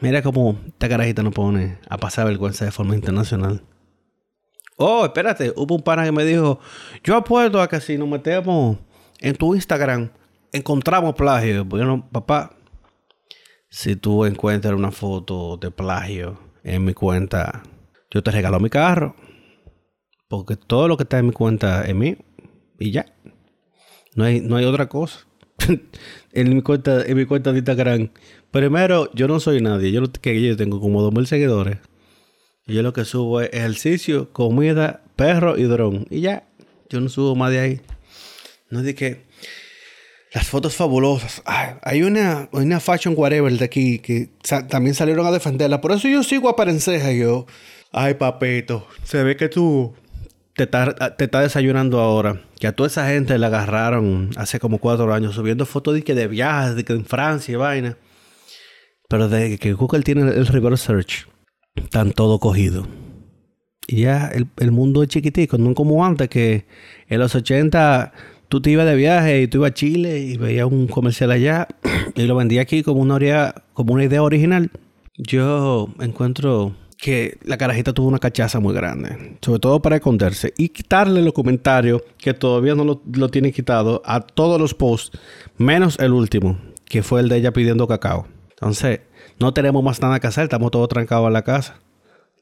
Mira 0.00 0.22
cómo 0.22 0.58
esta 0.66 0.88
carajita 0.88 1.22
nos 1.22 1.32
pone 1.32 1.78
a 1.88 1.96
pasar 1.96 2.26
vergüenza 2.26 2.64
de 2.64 2.70
forma 2.70 2.94
internacional. 2.94 3.62
Oh, 4.76 5.06
espérate, 5.06 5.52
hubo 5.56 5.74
un 5.74 5.82
pana 5.82 6.04
que 6.04 6.12
me 6.12 6.24
dijo, 6.24 6.60
yo 7.02 7.16
apuesto 7.16 7.62
a 7.62 7.68
que 7.68 7.80
si 7.80 7.96
nos 7.96 8.08
metemos 8.08 8.76
en 9.20 9.34
tu 9.34 9.54
Instagram, 9.54 10.10
encontramos 10.52 11.14
plagio. 11.14 11.64
Bueno, 11.64 12.08
papá, 12.10 12.56
si 13.68 13.96
tú 13.96 14.24
encuentras 14.24 14.74
una 14.74 14.90
foto 14.90 15.56
de 15.56 15.70
plagio 15.70 16.38
en 16.64 16.84
mi 16.84 16.94
cuenta, 16.94 17.62
yo 18.10 18.22
te 18.22 18.30
regalo 18.30 18.60
mi 18.60 18.70
carro. 18.70 19.14
Porque 20.28 20.56
todo 20.56 20.88
lo 20.88 20.96
que 20.96 21.04
está 21.04 21.18
en 21.18 21.26
mi 21.26 21.32
cuenta 21.32 21.84
es 21.84 21.94
mío. 21.94 22.16
Y 22.78 22.90
ya. 22.90 23.06
No 24.14 24.24
hay, 24.24 24.40
no 24.40 24.56
hay 24.56 24.64
otra 24.64 24.88
cosa. 24.88 25.26
en 26.32 26.54
mi 26.54 26.62
cuenta, 26.62 27.04
en 27.04 27.16
mi 27.16 27.26
cuenta 27.26 27.52
de 27.52 27.58
Instagram 27.58 28.10
Primero, 28.50 29.10
yo 29.12 29.28
no 29.28 29.38
soy 29.40 29.60
nadie. 29.60 29.92
Yo, 29.92 30.02
que 30.10 30.40
yo 30.40 30.56
tengo 30.56 30.80
como 30.80 31.02
2.000 31.10 31.26
seguidores. 31.26 31.78
Y 32.66 32.74
yo 32.74 32.82
lo 32.82 32.92
que 32.92 33.04
subo 33.04 33.42
es 33.42 33.50
ejercicio, 33.52 34.32
comida, 34.32 35.04
perro 35.14 35.58
y 35.58 35.64
dron. 35.64 36.06
Y 36.10 36.22
ya. 36.22 36.48
Yo 36.88 37.00
no 37.00 37.08
subo 37.08 37.34
más 37.34 37.50
de 37.50 37.60
ahí. 37.60 37.80
No 38.70 38.80
es 38.80 38.86
de 38.86 38.94
que... 38.94 39.25
Las 40.36 40.48
fotos 40.48 40.76
fabulosas. 40.76 41.42
hay 41.46 42.02
una, 42.02 42.50
una 42.52 42.78
fashion 42.78 43.14
whatever 43.16 43.50
de 43.50 43.64
aquí 43.64 44.00
que 44.00 44.28
también 44.68 44.94
salieron 44.94 45.24
a 45.24 45.30
defenderla. 45.30 45.80
Por 45.80 45.92
eso 45.92 46.08
yo 46.08 46.22
sigo 46.22 46.50
a 46.50 46.56
Parenceja. 46.56 47.10
Yo, 47.10 47.46
ay, 47.90 48.12
papito, 48.12 48.86
se 49.02 49.22
ve 49.22 49.38
que 49.38 49.48
tú 49.48 49.94
te 50.54 50.64
estás 50.64 50.94
te 51.16 51.26
desayunando 51.26 52.00
ahora. 52.00 52.42
Que 52.60 52.66
a 52.66 52.76
toda 52.76 52.88
esa 52.88 53.08
gente 53.08 53.38
la 53.38 53.46
agarraron 53.46 54.28
hace 54.36 54.60
como 54.60 54.76
cuatro 54.76 55.10
años 55.14 55.34
subiendo 55.34 55.64
fotos 55.64 55.94
de 55.94 56.02
que 56.02 56.14
de 56.14 56.26
viajes, 56.26 56.76
de 56.76 56.84
que 56.84 56.92
en 56.92 57.06
Francia 57.06 57.52
y 57.52 57.56
vaina. 57.56 57.96
Pero 59.08 59.30
de 59.30 59.56
que 59.56 59.72
Google 59.72 60.02
tiene 60.02 60.20
el 60.20 60.46
reverse 60.46 60.84
search. 60.88 61.28
están 61.76 62.12
todo 62.12 62.40
cogido. 62.40 62.86
Y 63.86 64.02
ya 64.02 64.26
el, 64.26 64.48
el 64.58 64.70
mundo 64.70 65.02
es 65.02 65.08
chiquitico, 65.08 65.56
no 65.56 65.72
como 65.72 66.04
antes 66.04 66.28
que 66.28 66.66
en 67.08 67.20
los 67.20 67.34
80 67.34 68.12
tú 68.48 68.60
te 68.60 68.70
ibas 68.70 68.86
de 68.86 68.94
viaje 68.94 69.42
y 69.42 69.48
tú 69.48 69.58
ibas 69.58 69.70
a 69.70 69.74
Chile 69.74 70.18
y 70.20 70.36
veías 70.36 70.66
un 70.66 70.86
comercial 70.86 71.30
allá 71.30 71.68
y 72.14 72.22
lo 72.22 72.36
vendía 72.36 72.62
aquí 72.62 72.82
como 72.82 73.00
una, 73.00 73.16
idea, 73.18 73.54
como 73.72 73.94
una 73.94 74.04
idea 74.04 74.22
original. 74.22 74.70
Yo 75.16 75.88
encuentro 76.00 76.74
que 76.98 77.38
la 77.42 77.58
carajita 77.58 77.92
tuvo 77.92 78.08
una 78.08 78.18
cachaza 78.18 78.60
muy 78.60 78.74
grande, 78.74 79.36
sobre 79.40 79.60
todo 79.60 79.80
para 79.80 79.96
esconderse 79.96 80.54
y 80.56 80.70
quitarle 80.70 81.22
los 81.22 81.32
comentarios 81.32 82.02
que 82.18 82.34
todavía 82.34 82.74
no 82.74 82.84
lo, 82.84 83.28
tiene 83.28 83.52
quitado 83.52 84.02
a 84.04 84.20
todos 84.20 84.60
los 84.60 84.74
posts, 84.74 85.18
menos 85.58 85.98
el 85.98 86.12
último, 86.12 86.58
que 86.86 87.02
fue 87.02 87.20
el 87.20 87.28
de 87.28 87.36
ella 87.36 87.52
pidiendo 87.52 87.86
cacao. 87.86 88.26
Entonces, 88.50 89.00
no 89.38 89.52
tenemos 89.52 89.82
más 89.82 90.00
nada 90.00 90.20
que 90.20 90.26
hacer, 90.26 90.44
estamos 90.44 90.70
todos 90.70 90.88
trancados 90.88 91.26
en 91.26 91.32
la 91.34 91.42
casa. 91.42 91.80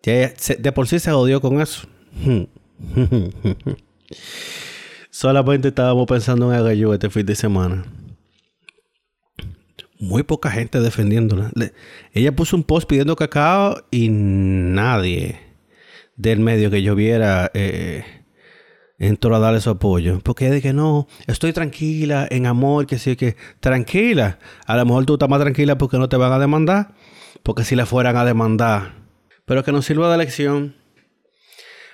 de 0.05 0.73
por 0.73 0.87
sí 0.87 0.99
se 1.01 1.11
jodió 1.11 1.41
con 1.41 1.61
eso. 1.61 1.89
Solamente 5.15 5.69
estábamos 5.69 6.09
pensando 6.09 6.53
en 6.53 6.59
Agallo 6.59 6.93
este 6.93 7.09
fin 7.09 7.25
de 7.25 7.37
semana. 7.37 7.85
Muy 10.01 10.25
poca 10.25 10.51
gente 10.51 10.81
defendiéndola. 10.81 11.53
ella 12.13 12.35
puso 12.35 12.57
un 12.57 12.65
post 12.65 12.89
pidiendo 12.89 13.15
cacao 13.15 13.87
y 13.93 14.09
nadie 14.09 15.39
del 16.17 16.41
medio 16.41 16.69
que 16.69 16.83
yo 16.83 16.97
viera 16.97 17.49
eh, 17.55 18.25
entró 18.99 19.37
a 19.37 19.39
darle 19.39 19.61
su 19.61 19.71
apoyo. 19.71 20.19
Porque 20.19 20.51
de 20.51 20.61
que 20.61 20.73
no, 20.73 21.07
estoy 21.29 21.53
tranquila, 21.53 22.27
en 22.29 22.47
amor, 22.47 22.89
que 22.89 22.99
sí, 22.99 23.15
que 23.15 23.37
tranquila. 23.61 24.41
A 24.67 24.77
lo 24.77 24.85
mejor 24.85 25.07
tú 25.07 25.13
estás 25.13 25.29
más 25.29 25.41
tranquila 25.41 25.79
porque 25.79 25.97
no 25.97 26.09
te 26.09 26.17
van 26.17 26.33
a 26.33 26.41
demandar. 26.41 26.97
Porque 27.45 27.63
si 27.63 27.77
la 27.77 27.87
fueran 27.87 28.17
a 28.17 28.25
demandar. 28.25 28.95
Pero 29.45 29.63
que 29.63 29.71
nos 29.71 29.87
sirva 29.87 30.11
de 30.11 30.19
lección. 30.19 30.75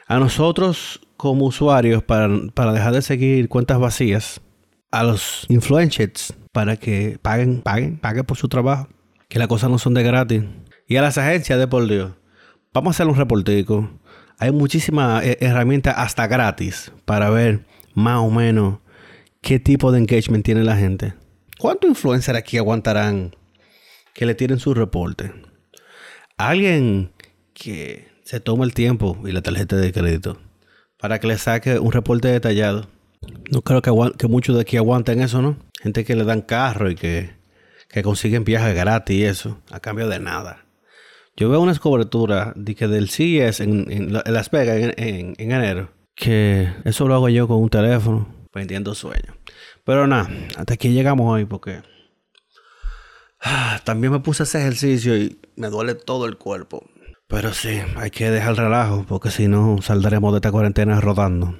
A 0.06 0.18
nosotros 0.18 1.02
como 1.20 1.44
usuarios 1.44 2.02
para, 2.02 2.28
dejar 2.72 2.94
de 2.94 3.02
seguir 3.02 3.50
cuentas 3.50 3.78
vacías 3.78 4.40
a 4.90 5.04
los 5.04 5.44
influencers 5.50 6.32
para 6.50 6.78
que 6.78 7.18
paguen, 7.20 7.60
paguen, 7.60 7.98
paguen 7.98 8.24
por 8.24 8.38
su 8.38 8.48
trabajo. 8.48 8.88
Que 9.28 9.38
las 9.38 9.46
cosas 9.46 9.68
no 9.68 9.78
son 9.78 9.92
de 9.92 10.02
gratis. 10.02 10.44
Y 10.88 10.96
a 10.96 11.02
las 11.02 11.18
agencias 11.18 11.58
de 11.58 11.68
por 11.68 11.86
Dios. 11.86 12.12
Vamos 12.72 12.92
a 12.92 12.94
hacer 12.96 13.06
un 13.06 13.16
reportico. 13.16 13.90
Hay 14.38 14.50
muchísimas 14.50 15.22
eh, 15.22 15.36
herramientas 15.42 15.94
hasta 15.98 16.26
gratis 16.26 16.90
para 17.04 17.28
ver 17.28 17.66
más 17.92 18.20
o 18.20 18.30
menos 18.30 18.78
qué 19.42 19.60
tipo 19.60 19.92
de 19.92 19.98
engagement 19.98 20.42
tiene 20.42 20.64
la 20.64 20.78
gente. 20.78 21.12
¿Cuántos 21.58 21.90
influencers 21.90 22.38
aquí 22.38 22.56
aguantarán 22.56 23.36
que 24.14 24.24
le 24.24 24.34
tienen 24.34 24.58
su 24.58 24.72
reporte? 24.72 25.34
Alguien 26.38 27.12
que 27.52 28.08
se 28.24 28.40
toma 28.40 28.64
el 28.64 28.72
tiempo 28.72 29.18
y 29.26 29.32
la 29.32 29.42
tarjeta 29.42 29.76
de 29.76 29.92
crédito 29.92 30.40
para 31.00 31.18
que 31.18 31.26
le 31.26 31.38
saque 31.38 31.78
un 31.78 31.92
reporte 31.92 32.28
detallado. 32.28 32.88
No 33.50 33.62
creo 33.62 33.82
que, 33.82 33.92
que 34.16 34.28
muchos 34.28 34.54
de 34.54 34.62
aquí 34.62 34.76
aguanten 34.76 35.20
eso, 35.20 35.42
¿no? 35.42 35.56
Gente 35.80 36.04
que 36.04 36.14
le 36.14 36.24
dan 36.24 36.42
carro 36.42 36.90
y 36.90 36.94
que, 36.94 37.30
que 37.88 38.02
consiguen 38.02 38.44
viajes 38.44 38.74
gratis 38.74 39.16
y 39.16 39.24
eso, 39.24 39.58
a 39.70 39.80
cambio 39.80 40.08
de 40.08 40.20
nada. 40.20 40.64
Yo 41.36 41.48
veo 41.48 41.60
unas 41.60 41.80
coberturas 41.80 42.52
de 42.54 42.74
que 42.74 42.86
del 42.86 43.08
CES 43.08 43.60
en, 43.60 43.90
en, 43.90 44.12
Las 44.12 44.50
Vegas 44.50 44.76
en, 44.96 45.34
en, 45.38 45.52
enero, 45.52 45.90
que 46.14 46.70
eso 46.84 47.08
lo 47.08 47.14
hago 47.14 47.28
yo 47.28 47.48
con 47.48 47.58
un 47.58 47.70
teléfono, 47.70 48.28
vendiendo 48.52 48.94
sueños. 48.94 49.36
Pero 49.84 50.06
nada, 50.06 50.28
hasta 50.56 50.74
aquí 50.74 50.90
llegamos 50.90 51.32
hoy 51.32 51.46
porque 51.46 51.82
ah, 53.40 53.80
también 53.84 54.12
me 54.12 54.20
puse 54.20 54.42
ese 54.42 54.60
ejercicio 54.60 55.16
y 55.16 55.40
me 55.56 55.68
duele 55.68 55.94
todo 55.94 56.26
el 56.26 56.36
cuerpo. 56.36 56.84
Pero 57.30 57.54
sí, 57.54 57.80
hay 57.94 58.10
que 58.10 58.28
dejar 58.28 58.50
el 58.50 58.56
relajo, 58.56 59.06
porque 59.08 59.30
si 59.30 59.46
no 59.46 59.80
saldremos 59.82 60.32
de 60.32 60.38
esta 60.38 60.50
cuarentena 60.50 61.00
rodando. 61.00 61.56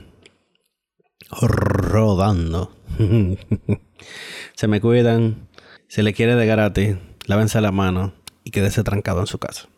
Rodando. 1.40 2.76
se 4.56 4.66
me 4.66 4.80
cuidan. 4.80 5.48
Se 5.86 6.02
le 6.02 6.12
quiere 6.12 6.34
de 6.34 6.46
gratis. 6.46 6.96
Lávense 7.26 7.60
la 7.60 7.70
mano 7.70 8.12
y 8.42 8.50
quédese 8.50 8.82
trancado 8.82 9.20
en 9.20 9.28
su 9.28 9.38
casa. 9.38 9.68